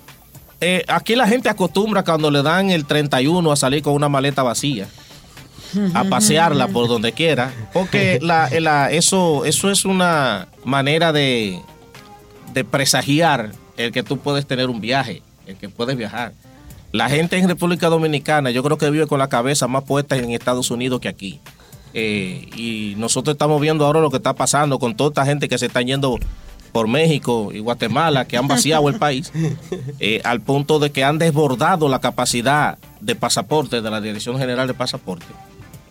eh, 0.60 0.84
aquí 0.88 1.16
la 1.16 1.28
gente 1.28 1.50
acostumbra 1.50 2.04
cuando 2.04 2.32
le 2.32 2.42
dan 2.42 2.72
el 2.72 2.86
31 2.86 3.52
a 3.52 3.56
salir 3.56 3.84
con 3.84 3.94
una 3.94 4.10
maleta 4.10 4.42
vacía. 4.44 4.88
A 5.94 6.06
pasearla 6.06 6.70
por 6.70 6.88
donde 6.88 7.12
quiera. 7.12 7.52
Porque 7.74 8.20
la, 8.24 8.50
la- 8.60 8.90
eso, 8.90 9.44
eso 9.46 9.70
es 9.70 9.84
una 9.86 10.48
manera 10.64 11.12
de, 11.12 11.60
de 12.54 12.64
presagiar 12.64 13.52
el 13.78 13.92
que 13.92 14.04
tú 14.04 14.18
puedes 14.18 14.46
tener 14.46 14.70
un 14.70 14.82
viaje, 14.82 15.22
el 15.46 15.56
que 15.56 15.70
puedes 15.70 15.98
viajar. 15.98 16.34
La 16.92 17.10
gente 17.10 17.38
en 17.38 17.48
República 17.48 17.90
Dominicana, 17.90 18.50
yo 18.52 18.64
creo 18.64 18.78
que 18.78 18.90
vive 18.90 19.08
con 19.08 19.20
la 19.20 19.28
cabeza 19.28 19.68
más 19.68 19.84
puesta 19.84 20.16
en 20.16 20.32
Estados 20.32 20.72
Unidos 20.72 21.00
que 21.02 21.10
aquí. 21.10 21.40
Eh, 21.94 22.50
y 22.56 22.96
nosotros 22.98 23.34
estamos 23.34 23.60
viendo 23.62 23.86
ahora 23.86 24.00
lo 24.00 24.10
que 24.10 24.18
está 24.18 24.34
pasando 24.34 24.80
con 24.80 24.96
toda 24.96 25.10
esta 25.10 25.26
gente 25.26 25.48
que 25.48 25.58
se 25.58 25.68
está 25.68 25.82
yendo 25.82 26.18
por 26.72 26.88
México 26.88 27.50
y 27.54 27.60
Guatemala, 27.60 28.26
que 28.26 28.38
han 28.38 28.48
vaciado 28.48 28.88
el 28.90 29.00
país, 29.00 29.32
eh, 30.00 30.22
al 30.24 30.42
punto 30.42 30.80
de 30.80 30.92
que 30.92 31.04
han 31.04 31.18
desbordado 31.18 31.90
la 31.90 32.00
capacidad 32.00 32.78
de 33.02 33.16
pasaporte 33.16 33.82
de 33.82 33.90
la 33.90 34.02
Dirección 34.02 34.38
General 34.38 34.68
de 34.68 34.74
Pasaporte. 34.74 35.26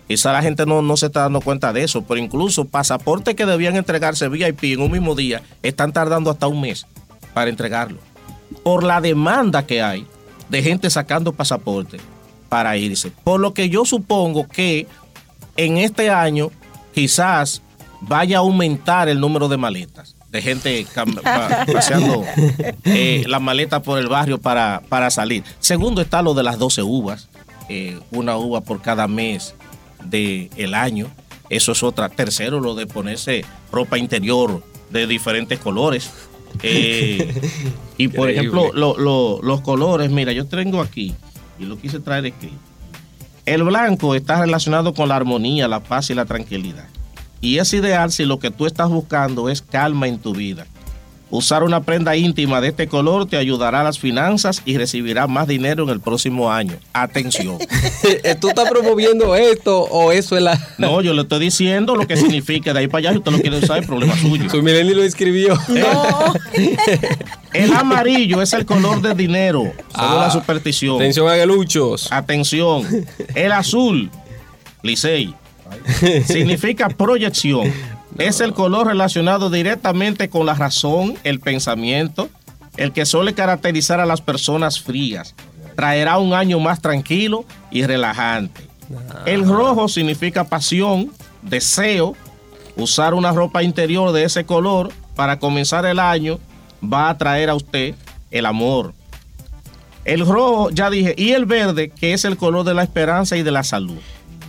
Quizá 0.08 0.32
la 0.32 0.42
gente 0.42 0.66
no, 0.66 0.82
no 0.82 0.96
se 0.96 1.06
está 1.06 1.22
dando 1.22 1.40
cuenta 1.40 1.72
de 1.72 1.82
eso, 1.82 2.02
pero 2.02 2.18
incluso 2.18 2.64
pasaportes 2.64 3.34
que 3.34 3.46
debían 3.46 3.76
entregarse 3.76 4.28
VIP 4.28 4.64
en 4.64 4.82
un 4.82 4.92
mismo 4.92 5.14
día 5.14 5.42
están 5.62 5.92
tardando 5.92 6.30
hasta 6.30 6.46
un 6.46 6.60
mes 6.60 6.86
para 7.34 7.50
entregarlo. 7.50 7.98
Por 8.62 8.84
la 8.84 9.00
demanda 9.00 9.66
que 9.66 9.82
hay 9.82 10.06
de 10.48 10.62
gente 10.62 10.90
sacando 10.90 11.32
pasaporte 11.32 11.98
para 12.48 12.76
irse. 12.76 13.10
Por 13.24 13.40
lo 13.40 13.52
que 13.52 13.68
yo 13.68 13.84
supongo 13.84 14.46
que 14.48 14.86
en 15.56 15.78
este 15.78 16.10
año 16.10 16.50
quizás 16.94 17.62
vaya 18.00 18.38
a 18.38 18.40
aumentar 18.40 19.08
el 19.08 19.20
número 19.20 19.48
de 19.48 19.56
maletas, 19.56 20.14
de 20.30 20.42
gente 20.42 20.86
paseando 21.72 22.24
eh, 22.84 23.24
las 23.26 23.42
maletas 23.42 23.82
por 23.82 23.98
el 23.98 24.08
barrio 24.08 24.38
para, 24.38 24.82
para, 24.88 25.10
salir. 25.10 25.42
Segundo 25.58 26.00
está 26.00 26.22
lo 26.22 26.34
de 26.34 26.42
las 26.42 26.58
12 26.58 26.82
uvas, 26.82 27.28
eh, 27.68 27.98
una 28.12 28.36
uva 28.36 28.60
por 28.60 28.80
cada 28.80 29.08
mes 29.08 29.54
del 30.04 30.50
el 30.56 30.74
año. 30.74 31.08
Eso 31.48 31.72
es 31.72 31.82
otra. 31.82 32.08
Tercero, 32.08 32.60
lo 32.60 32.74
de 32.74 32.86
ponerse 32.86 33.44
ropa 33.72 33.98
interior 33.98 34.62
de 34.90 35.06
diferentes 35.06 35.58
colores. 35.58 36.10
Eh, 36.62 37.34
y 37.98 38.08
por 38.08 38.30
ejemplo, 38.30 38.72
los 38.72 39.60
colores, 39.60 40.10
mira, 40.10 40.32
yo 40.32 40.46
tengo 40.46 40.80
aquí, 40.80 41.14
y 41.58 41.66
lo 41.66 41.78
quise 41.78 42.00
traer 42.00 42.24
aquí. 42.24 42.50
El 43.44 43.62
blanco 43.62 44.14
está 44.14 44.40
relacionado 44.40 44.94
con 44.94 45.10
la 45.10 45.16
armonía, 45.16 45.68
la 45.68 45.80
paz 45.80 46.08
y 46.08 46.14
la 46.14 46.24
tranquilidad. 46.24 46.88
Y 47.42 47.58
es 47.58 47.74
ideal 47.74 48.10
si 48.10 48.24
lo 48.24 48.38
que 48.38 48.50
tú 48.50 48.64
estás 48.64 48.88
buscando 48.88 49.50
es 49.50 49.60
calma 49.60 50.08
en 50.08 50.18
tu 50.18 50.34
vida. 50.34 50.66
Usar 51.28 51.64
una 51.64 51.82
prenda 51.82 52.14
íntima 52.16 52.60
de 52.60 52.68
este 52.68 52.86
color 52.86 53.26
te 53.26 53.36
ayudará 53.36 53.80
a 53.80 53.84
las 53.84 53.98
finanzas 53.98 54.62
y 54.64 54.78
recibirás 54.78 55.28
más 55.28 55.48
dinero 55.48 55.82
en 55.82 55.88
el 55.88 55.98
próximo 55.98 56.52
año. 56.52 56.74
Atención. 56.92 57.58
¿Tú 58.40 58.48
estás 58.48 58.70
promoviendo 58.70 59.34
esto 59.34 59.80
o 59.80 60.12
eso 60.12 60.36
es 60.36 60.42
la.? 60.42 60.56
No, 60.78 61.00
yo 61.00 61.14
le 61.14 61.22
estoy 61.22 61.40
diciendo 61.40 61.96
lo 61.96 62.06
que 62.06 62.16
significa. 62.16 62.72
De 62.72 62.80
ahí 62.80 62.86
para 62.86 62.98
allá, 63.00 63.12
si 63.12 63.18
usted 63.18 63.32
lo 63.32 63.40
quiere 63.40 63.58
usar, 63.58 63.78
el 63.78 63.86
problema 63.86 64.16
suyo. 64.16 64.48
Su 64.48 64.62
Mileni 64.62 64.94
lo 64.94 65.02
escribió. 65.02 65.58
No. 65.76 66.34
el 67.52 67.72
amarillo 67.74 68.40
es 68.40 68.52
el 68.52 68.64
color 68.64 69.02
de 69.02 69.14
dinero, 69.14 69.72
según 69.94 70.16
la 70.16 70.26
ah, 70.26 70.30
superstición. 70.30 70.96
Atención, 70.96 71.28
agueluchos. 71.28 72.10
Atención. 72.10 73.06
El 73.34 73.52
azul, 73.52 74.10
Licey, 74.82 75.34
significa 76.24 76.88
proyección 76.88 77.72
es 78.18 78.40
el 78.40 78.52
color 78.52 78.86
relacionado 78.86 79.50
directamente 79.50 80.28
con 80.28 80.46
la 80.46 80.54
razón, 80.54 81.14
el 81.24 81.40
pensamiento, 81.40 82.28
el 82.76 82.92
que 82.92 83.06
suele 83.06 83.34
caracterizar 83.34 84.00
a 84.00 84.06
las 84.06 84.20
personas 84.20 84.80
frías. 84.80 85.34
Traerá 85.74 86.18
un 86.18 86.32
año 86.32 86.58
más 86.58 86.80
tranquilo 86.80 87.44
y 87.70 87.84
relajante. 87.84 88.66
El 89.26 89.46
rojo 89.46 89.88
significa 89.88 90.44
pasión, 90.44 91.12
deseo. 91.42 92.14
Usar 92.76 93.14
una 93.14 93.32
ropa 93.32 93.62
interior 93.62 94.12
de 94.12 94.24
ese 94.24 94.44
color 94.44 94.92
para 95.14 95.38
comenzar 95.38 95.86
el 95.86 95.98
año 95.98 96.38
va 96.82 97.08
a 97.08 97.16
traer 97.18 97.50
a 97.50 97.54
usted 97.54 97.94
el 98.30 98.46
amor. 98.46 98.94
El 100.04 100.26
rojo, 100.26 100.70
ya 100.70 100.88
dije, 100.88 101.14
y 101.16 101.32
el 101.32 101.46
verde, 101.46 101.90
que 101.90 102.12
es 102.12 102.24
el 102.24 102.36
color 102.36 102.64
de 102.64 102.74
la 102.74 102.82
esperanza 102.82 103.36
y 103.36 103.42
de 103.42 103.50
la 103.50 103.64
salud 103.64 103.98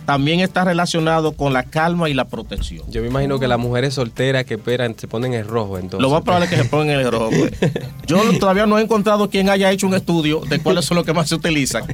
también 0.08 0.40
está 0.40 0.64
relacionado 0.64 1.32
con 1.32 1.52
la 1.52 1.64
calma 1.64 2.08
y 2.08 2.14
la 2.14 2.28
protección. 2.28 2.90
Yo 2.90 3.02
me 3.02 3.08
imagino 3.08 3.38
que 3.38 3.46
las 3.46 3.58
mujeres 3.58 3.92
solteras 3.92 4.46
que 4.46 4.54
esperan 4.54 4.98
se 4.98 5.06
ponen 5.06 5.34
el 5.34 5.46
rojo 5.46 5.76
entonces. 5.76 6.00
Lo 6.00 6.08
más 6.08 6.22
probable 6.22 6.46
es 6.46 6.50
que 6.50 6.56
se 6.56 6.64
pongan 6.64 6.98
el 6.98 7.12
rojo. 7.12 7.28
Pues. 7.28 7.52
Yo 8.06 8.22
todavía 8.38 8.64
no 8.64 8.78
he 8.78 8.82
encontrado 8.82 9.28
quien 9.28 9.50
haya 9.50 9.70
hecho 9.70 9.86
un 9.86 9.92
estudio 9.92 10.40
de 10.48 10.60
cuáles 10.60 10.86
son 10.86 10.96
los 10.96 11.04
que 11.04 11.12
más 11.12 11.28
se 11.28 11.34
utilizan. 11.34 11.84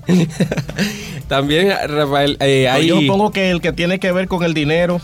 también, 1.29 1.73
Rafael, 1.89 2.37
eh, 2.39 2.71
Yo 2.87 3.01
pongo 3.09 3.33
que 3.33 3.51
el 3.51 3.61
que 3.61 3.73
tiene 3.73 3.99
que 3.99 4.13
ver 4.13 4.29
con 4.29 4.45
el 4.45 4.55
dinero, 4.55 5.01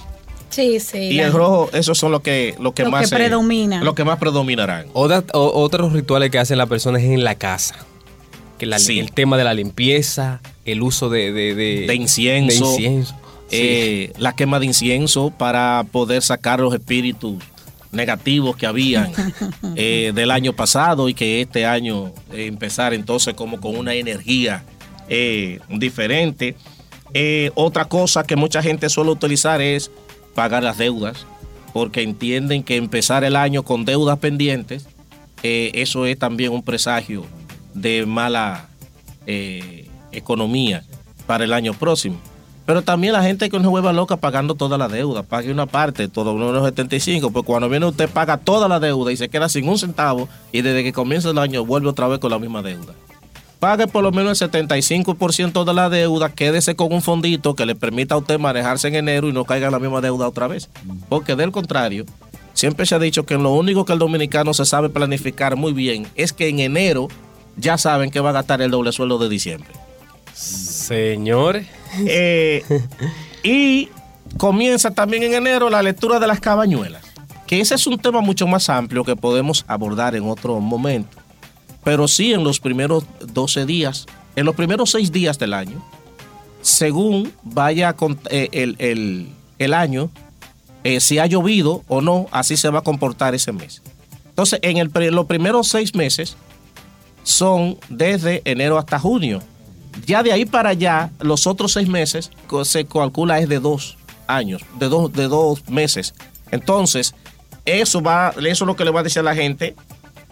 Sí, 0.50 0.78
sí. 0.78 0.98
Y 0.98 1.18
el 1.18 1.32
rojo, 1.32 1.68
esos 1.72 1.98
son 1.98 2.12
los 2.12 2.20
que, 2.20 2.54
los 2.60 2.74
que 2.74 2.84
más. 2.84 3.10
Que 3.10 3.16
predominan. 3.16 3.84
Los 3.84 3.94
que 3.94 4.04
más 4.04 4.18
predominarán. 4.18 4.86
otros 4.92 5.92
rituales 5.92 6.30
que 6.30 6.38
hacen 6.38 6.58
las 6.58 6.68
personas 6.68 7.02
es 7.02 7.10
en 7.10 7.24
la 7.24 7.34
casa. 7.34 7.74
Que 8.60 8.66
el 8.98 9.12
tema 9.12 9.38
de 9.38 9.44
la 9.44 9.54
limpieza, 9.54 10.42
el 10.66 10.82
uso 10.82 11.08
de, 11.08 11.32
de, 11.32 11.94
incienso, 11.94 12.76
eh, 13.50 14.12
la 14.18 14.34
quema 14.34 14.60
de 14.60 14.66
incienso 14.66 15.30
para 15.30 15.86
poder 15.90 16.20
sacar 16.20 16.60
los 16.60 16.74
espíritus 16.74 17.42
negativos 17.90 18.58
que 18.58 18.66
habían 18.66 19.12
eh, 19.76 20.12
del 20.14 20.30
año 20.30 20.52
pasado 20.52 21.08
y 21.08 21.14
que 21.14 21.40
este 21.40 21.64
año 21.64 22.12
eh, 22.34 22.44
empezar 22.44 22.92
entonces 22.92 23.32
como 23.32 23.62
con 23.62 23.78
una 23.78 23.94
energía 23.94 24.62
diferente. 25.70 26.54
otra 27.54 27.86
cosa 27.86 28.24
que 28.24 28.36
mucha 28.36 28.62
gente 28.62 28.90
suele 28.90 29.10
utilizar 29.10 29.62
es 29.62 29.90
pagar 30.34 30.62
las 30.62 30.76
deudas, 30.76 31.24
porque 31.72 32.02
entienden 32.02 32.62
que 32.62 32.76
empezar 32.76 33.24
el 33.24 33.36
año 33.36 33.62
con 33.62 33.86
deudas 33.86 34.18
pendientes, 34.18 34.86
eso 35.42 36.04
es 36.04 36.18
también 36.18 36.52
un 36.52 36.62
presagio 36.62 37.24
de 37.74 38.06
mala 38.06 38.68
economía 40.12 40.84
para 41.26 41.44
el 41.44 41.52
año 41.52 41.74
próximo. 41.74 42.18
Pero 42.66 42.82
también 42.82 43.14
la 43.14 43.22
gente 43.22 43.50
que 43.50 43.56
no 43.56 43.64
se 43.64 43.68
vuelva 43.68 43.92
loca 43.92 44.16
pagando 44.16 44.54
toda 44.54 44.78
la 44.78 44.86
deuda, 44.86 45.24
pague 45.24 45.50
una 45.50 45.66
parte, 45.66 46.06
todo 46.06 46.32
unos 46.32 46.64
75, 46.64 47.32
pues 47.32 47.44
cuando 47.44 47.68
viene 47.68 47.86
usted 47.86 48.08
paga 48.08 48.36
toda 48.36 48.68
la 48.68 48.78
deuda 48.78 49.10
y 49.10 49.16
se 49.16 49.28
queda 49.28 49.48
sin 49.48 49.68
un 49.68 49.76
centavo 49.76 50.28
y 50.52 50.62
desde 50.62 50.84
que 50.84 50.92
comienza 50.92 51.30
el 51.30 51.38
año 51.38 51.64
vuelve 51.64 51.88
otra 51.88 52.06
vez 52.06 52.20
con 52.20 52.30
la 52.30 52.38
misma 52.38 52.62
deuda. 52.62 52.92
Pague 53.58 53.88
por 53.88 54.04
lo 54.04 54.12
menos 54.12 54.40
el 54.40 54.50
75% 54.50 55.64
de 55.64 55.74
la 55.74 55.90
deuda, 55.90 56.30
quédese 56.30 56.76
con 56.76 56.92
un 56.92 57.02
fondito 57.02 57.54
que 57.54 57.66
le 57.66 57.74
permita 57.74 58.14
a 58.14 58.18
usted 58.18 58.38
manejarse 58.38 58.88
en 58.88 58.94
enero 58.94 59.28
y 59.28 59.32
no 59.32 59.44
caiga 59.44 59.66
en 59.66 59.72
la 59.72 59.80
misma 59.80 60.00
deuda 60.00 60.28
otra 60.28 60.46
vez. 60.46 60.70
Porque 61.08 61.36
del 61.36 61.50
contrario, 61.50 62.06
siempre 62.54 62.86
se 62.86 62.94
ha 62.94 62.98
dicho 62.98 63.26
que 63.26 63.36
lo 63.36 63.52
único 63.52 63.84
que 63.84 63.92
el 63.94 63.98
dominicano 63.98 64.54
se 64.54 64.64
sabe 64.64 64.90
planificar 64.90 65.56
muy 65.56 65.72
bien 65.72 66.06
es 66.14 66.32
que 66.32 66.48
en 66.48 66.60
enero 66.60 67.08
ya 67.60 67.78
saben 67.78 68.10
que 68.10 68.20
va 68.20 68.30
a 68.30 68.32
gastar 68.32 68.62
el 68.62 68.70
doble 68.70 68.92
sueldo 68.92 69.18
de 69.18 69.28
diciembre. 69.28 69.70
Señores. 70.34 71.66
Eh, 72.06 72.64
y 73.42 73.88
comienza 74.38 74.90
también 74.90 75.22
en 75.22 75.34
enero 75.34 75.70
la 75.70 75.82
lectura 75.82 76.18
de 76.18 76.26
las 76.26 76.40
cabañuelas, 76.40 77.04
que 77.46 77.60
ese 77.60 77.74
es 77.74 77.86
un 77.86 77.98
tema 77.98 78.20
mucho 78.20 78.46
más 78.46 78.68
amplio 78.68 79.04
que 79.04 79.16
podemos 79.16 79.64
abordar 79.68 80.14
en 80.14 80.28
otro 80.28 80.58
momento. 80.60 81.18
Pero 81.84 82.08
sí 82.08 82.32
en 82.32 82.44
los 82.44 82.60
primeros 82.60 83.04
12 83.20 83.66
días, 83.66 84.06
en 84.36 84.46
los 84.46 84.54
primeros 84.54 84.90
6 84.90 85.12
días 85.12 85.38
del 85.38 85.54
año, 85.54 85.84
según 86.62 87.32
vaya 87.42 87.96
eh, 88.30 88.48
el, 89.58 89.74
año, 89.74 90.10
eh, 90.84 91.00
si 91.00 91.18
ha 91.18 91.26
llovido 91.26 91.82
o 91.88 92.00
no, 92.00 92.26
así 92.30 92.56
se 92.56 92.68
va 92.68 92.80
a 92.80 92.82
comportar 92.82 93.34
ese 93.34 93.52
mes. 93.52 93.82
Entonces, 94.28 94.60
en 94.62 94.76
el, 94.76 94.90
los 95.14 95.26
primeros 95.26 95.68
6 95.68 95.94
meses 95.94 96.36
son 97.30 97.78
desde 97.88 98.42
enero 98.44 98.78
hasta 98.78 98.98
junio. 98.98 99.40
Ya 100.06 100.22
de 100.22 100.32
ahí 100.32 100.44
para 100.44 100.70
allá, 100.70 101.10
los 101.20 101.46
otros 101.46 101.72
seis 101.72 101.88
meses 101.88 102.30
se 102.64 102.84
calcula 102.84 103.38
es 103.38 103.48
de 103.48 103.60
dos 103.60 103.96
años, 104.26 104.62
de 104.78 104.88
dos, 104.88 105.12
de 105.12 105.28
dos 105.28 105.68
meses. 105.68 106.14
Entonces, 106.50 107.14
eso 107.64 108.00
va, 108.00 108.34
eso 108.38 108.64
es 108.64 108.66
lo 108.66 108.76
que 108.76 108.84
le 108.84 108.90
va 108.90 109.00
a 109.00 109.02
decir 109.02 109.20
a 109.20 109.24
la 109.24 109.34
gente, 109.34 109.74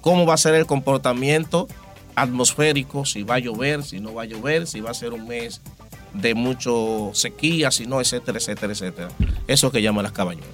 cómo 0.00 0.26
va 0.26 0.34
a 0.34 0.38
ser 0.38 0.54
el 0.54 0.66
comportamiento 0.66 1.68
atmosférico, 2.14 3.04
si 3.04 3.22
va 3.22 3.36
a 3.36 3.38
llover, 3.38 3.82
si 3.84 4.00
no 4.00 4.14
va 4.14 4.22
a 4.22 4.26
llover, 4.26 4.66
si 4.66 4.80
va 4.80 4.90
a 4.90 4.94
ser 4.94 5.12
un 5.12 5.26
mes 5.28 5.60
de 6.14 6.34
mucho 6.34 7.10
sequía, 7.14 7.70
si 7.70 7.86
no, 7.86 8.00
etcétera, 8.00 8.38
etcétera, 8.38 8.72
etcétera. 8.72 9.08
Eso 9.46 9.70
que 9.70 9.82
llaman 9.82 10.02
las 10.04 10.12
cabañuelas. 10.12 10.50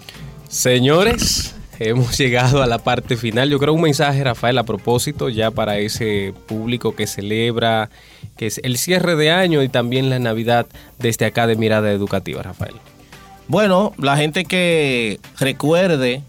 Señores, 0.48 1.54
hemos 1.79 2.17
llegado 2.19 2.63
a 2.63 2.67
la 2.67 2.79
parte 2.79 3.17
final. 3.17 3.51
Yo 3.51 3.59
creo 3.59 3.73
un 3.73 3.83
mensaje, 3.83 4.23
Rafael, 4.23 4.59
a 4.59 4.65
propósito, 4.65 5.29
ya 5.29 5.51
para 5.51 5.79
ese 5.79 6.35
público 6.47 6.95
que 6.95 7.07
celebra, 7.07 7.91
que 8.37 8.47
es 8.47 8.61
el 8.65 8.79
cierre 8.79 9.17
de 9.17 9.31
año 9.31 9.63
y 9.63 9.69
también 9.69 10.11
la 10.11 10.19
Navidad 10.19 10.67
desde 10.99 11.27
acá 11.27 11.47
de 11.47 11.57
Mirada 11.57 11.91
Educativa, 11.91 12.43
Rafael. 12.43 12.75
Bueno, 13.49 13.93
la 13.99 14.17
gente 14.17 14.45
que 14.45 15.21
recuerde 15.39 16.23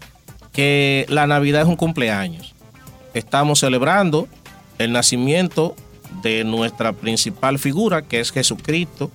que 0.52 1.06
la 1.08 1.26
Navidad 1.26 1.62
es 1.62 1.68
un 1.68 1.76
cumpleaños. 1.76 2.54
Estamos 3.14 3.60
celebrando 3.60 4.28
el 4.78 4.92
nacimiento 4.92 5.74
de 6.22 6.44
nuestra 6.44 6.92
principal 6.92 7.58
figura, 7.58 8.02
que 8.02 8.20
es 8.20 8.32
Jesucristo, 8.32 9.10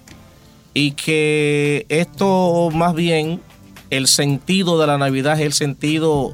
y 0.73 0.91
que 0.91 1.85
esto 1.89 2.69
más 2.73 2.95
bien 2.95 3.41
el 3.91 4.07
sentido 4.07 4.79
de 4.79 4.87
la 4.87 4.97
Navidad 4.97 5.33
es 5.39 5.45
el 5.45 5.53
sentido 5.53 6.33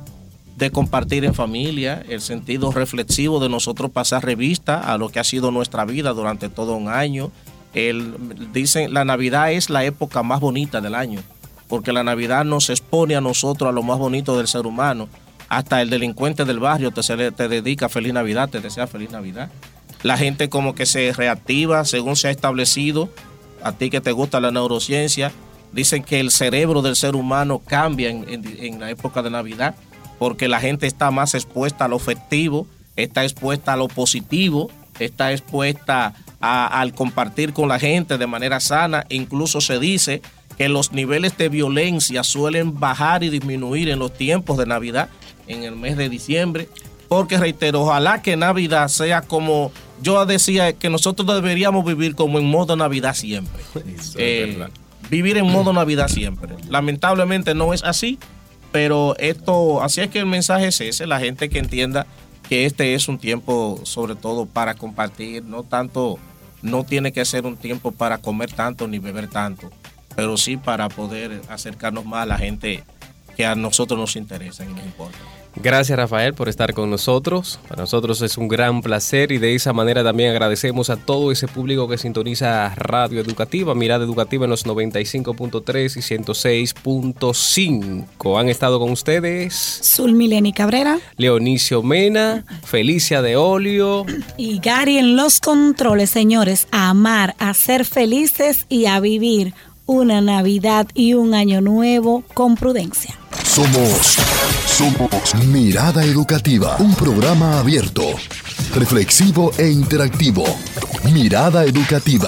de 0.55 0.71
compartir 0.71 1.25
en 1.25 1.33
familia, 1.33 2.03
el 2.07 2.21
sentido 2.21 2.71
reflexivo 2.71 3.39
de 3.39 3.49
nosotros 3.49 3.91
pasar 3.91 4.23
revista 4.23 4.79
a 4.93 4.97
lo 4.97 5.09
que 5.09 5.19
ha 5.19 5.23
sido 5.23 5.51
nuestra 5.51 5.83
vida 5.83 6.13
durante 6.13 6.49
todo 6.49 6.75
un 6.75 6.87
año. 6.87 7.31
El, 7.73 8.15
dicen, 8.53 8.93
la 8.93 9.05
Navidad 9.05 9.51
es 9.51 9.71
la 9.71 9.83
época 9.83 10.21
más 10.21 10.39
bonita 10.39 10.81
del 10.81 10.93
año, 10.93 11.21
porque 11.67 11.91
la 11.91 12.03
Navidad 12.03 12.45
nos 12.45 12.69
expone 12.69 13.15
a 13.15 13.21
nosotros 13.21 13.69
a 13.69 13.73
lo 13.73 13.81
más 13.81 13.97
bonito 13.97 14.37
del 14.37 14.47
ser 14.47 14.67
humano. 14.67 15.09
Hasta 15.49 15.81
el 15.81 15.89
delincuente 15.89 16.45
del 16.45 16.59
barrio 16.59 16.91
te, 16.91 17.31
te 17.31 17.47
dedica 17.47 17.89
feliz 17.89 18.13
Navidad, 18.13 18.49
te 18.49 18.61
desea 18.61 18.85
feliz 18.85 19.09
Navidad. 19.09 19.49
La 20.03 20.17
gente 20.17 20.47
como 20.47 20.75
que 20.75 20.85
se 20.85 21.11
reactiva 21.11 21.85
según 21.85 22.17
se 22.17 22.27
ha 22.27 22.31
establecido. 22.31 23.09
A 23.63 23.71
ti 23.71 23.89
que 23.89 24.01
te 24.01 24.11
gusta 24.11 24.39
la 24.39 24.51
neurociencia, 24.51 25.31
Dicen 25.71 26.03
que 26.03 26.19
el 26.19 26.31
cerebro 26.31 26.81
del 26.81 26.95
ser 26.95 27.15
humano 27.15 27.59
cambia 27.59 28.09
en, 28.09 28.79
la 28.79 28.89
época 28.89 29.21
de 29.21 29.29
Navidad 29.29 29.75
porque 30.17 30.47
la 30.47 30.59
gente 30.59 30.87
está 30.87 31.11
más 31.11 31.35
expuesta 31.35 31.85
a 31.85 31.87
lo 31.87 31.97
efectivo, 31.97 32.67
está 32.95 33.23
expuesta 33.23 33.73
a 33.73 33.77
lo 33.77 33.87
positivo, 33.87 34.71
está 34.99 35.31
expuesta 35.31 36.15
al 36.39 36.93
compartir 36.93 37.53
con 37.53 37.69
la 37.69 37.79
gente 37.79 38.17
de 38.17 38.25
manera 38.25 38.59
sana. 38.59 39.05
Incluso 39.09 39.61
se 39.61 39.77
dice 39.77 40.21
que 40.57 40.69
los 40.69 40.91
niveles 40.91 41.37
de 41.37 41.49
violencia 41.49 42.23
suelen 42.23 42.79
bajar 42.79 43.23
y 43.23 43.29
disminuir 43.29 43.89
en 43.89 43.99
los 43.99 44.13
tiempos 44.13 44.57
de 44.57 44.65
Navidad, 44.65 45.09
en 45.47 45.63
el 45.63 45.75
mes 45.75 45.97
de 45.97 46.09
diciembre, 46.09 46.67
porque 47.07 47.37
reitero, 47.37 47.81
ojalá 47.81 48.23
que 48.23 48.35
Navidad 48.35 48.87
sea 48.87 49.21
como 49.21 49.71
yo 50.01 50.25
decía, 50.25 50.73
que 50.73 50.89
nosotros 50.89 51.27
deberíamos 51.27 51.83
vivir 51.85 52.15
como 52.15 52.39
en 52.39 52.45
modo 52.45 52.75
Navidad 52.75 53.15
siempre. 53.15 53.61
Eh, 54.15 54.67
vivir 55.09 55.37
en 55.37 55.51
modo 55.51 55.73
Navidad 55.73 56.07
siempre. 56.07 56.55
Lamentablemente 56.69 57.53
no 57.55 57.73
es 57.73 57.83
así, 57.83 58.19
pero 58.71 59.15
esto, 59.17 59.81
así 59.81 60.01
es 60.01 60.09
que 60.09 60.19
el 60.19 60.25
mensaje 60.25 60.67
es 60.67 60.81
ese, 60.81 61.07
la 61.07 61.19
gente 61.19 61.49
que 61.49 61.59
entienda 61.59 62.05
que 62.47 62.65
este 62.65 62.93
es 62.93 63.07
un 63.07 63.17
tiempo 63.17 63.79
sobre 63.83 64.15
todo 64.15 64.45
para 64.45 64.75
compartir, 64.75 65.43
no 65.43 65.63
tanto, 65.63 66.17
no 66.61 66.83
tiene 66.83 67.11
que 67.11 67.25
ser 67.25 67.45
un 67.45 67.57
tiempo 67.57 67.91
para 67.91 68.17
comer 68.19 68.51
tanto 68.51 68.87
ni 68.87 68.99
beber 68.99 69.27
tanto, 69.27 69.69
pero 70.15 70.37
sí 70.37 70.57
para 70.57 70.89
poder 70.89 71.41
acercarnos 71.49 72.05
más 72.05 72.23
a 72.23 72.25
la 72.25 72.37
gente 72.37 72.83
que 73.35 73.45
a 73.45 73.55
nosotros 73.55 73.99
nos 73.99 74.15
interesa 74.15 74.63
y 74.63 74.69
nos 74.69 74.83
importa. 74.83 75.17
Gracias 75.61 75.97
Rafael 75.97 76.33
por 76.33 76.49
estar 76.49 76.73
con 76.73 76.89
nosotros. 76.89 77.59
Para 77.67 77.81
nosotros 77.81 78.21
es 78.21 78.37
un 78.37 78.47
gran 78.47 78.81
placer 78.81 79.31
y 79.31 79.39
de 79.39 79.55
esa 79.55 79.73
manera 79.73 80.03
también 80.03 80.31
agradecemos 80.31 80.89
a 80.89 80.97
todo 80.97 81.31
ese 81.31 81.47
público 81.47 81.87
que 81.87 81.97
sintoniza 81.97 82.73
Radio 82.75 83.19
Educativa, 83.19 83.73
Mirada 83.73 84.05
Educativa 84.05 84.45
en 84.45 84.51
los 84.51 84.65
95.3 84.65 85.97
y 85.97 86.17
106.5. 86.17 88.39
Han 88.39 88.49
estado 88.49 88.79
con 88.79 88.91
ustedes 88.91 89.55
Sul 89.55 90.13
Mileni 90.13 90.53
Cabrera, 90.53 90.99
Leonicio 91.17 91.81
Mena, 91.81 92.45
Felicia 92.63 93.21
de 93.21 93.35
Olio 93.35 94.05
y 94.37 94.59
Gary 94.59 94.97
en 94.97 95.15
los 95.15 95.39
controles, 95.39 96.09
señores, 96.09 96.67
a 96.71 96.89
amar, 96.89 97.35
a 97.39 97.53
ser 97.53 97.85
felices 97.85 98.65
y 98.69 98.85
a 98.85 98.99
vivir 98.99 99.53
una 99.87 100.21
Navidad 100.21 100.87
y 100.93 101.13
un 101.13 101.33
año 101.33 101.61
nuevo 101.61 102.23
con 102.33 102.55
prudencia. 102.55 103.17
Somos, 103.43 104.17
Mirada 105.47 106.03
Educativa, 106.03 106.75
un 106.77 106.93
programa 106.93 107.59
abierto, 107.59 108.03
reflexivo 108.75 109.51
e 109.57 109.71
interactivo. 109.71 110.43
Mirada 111.11 111.65
Educativa. 111.65 112.25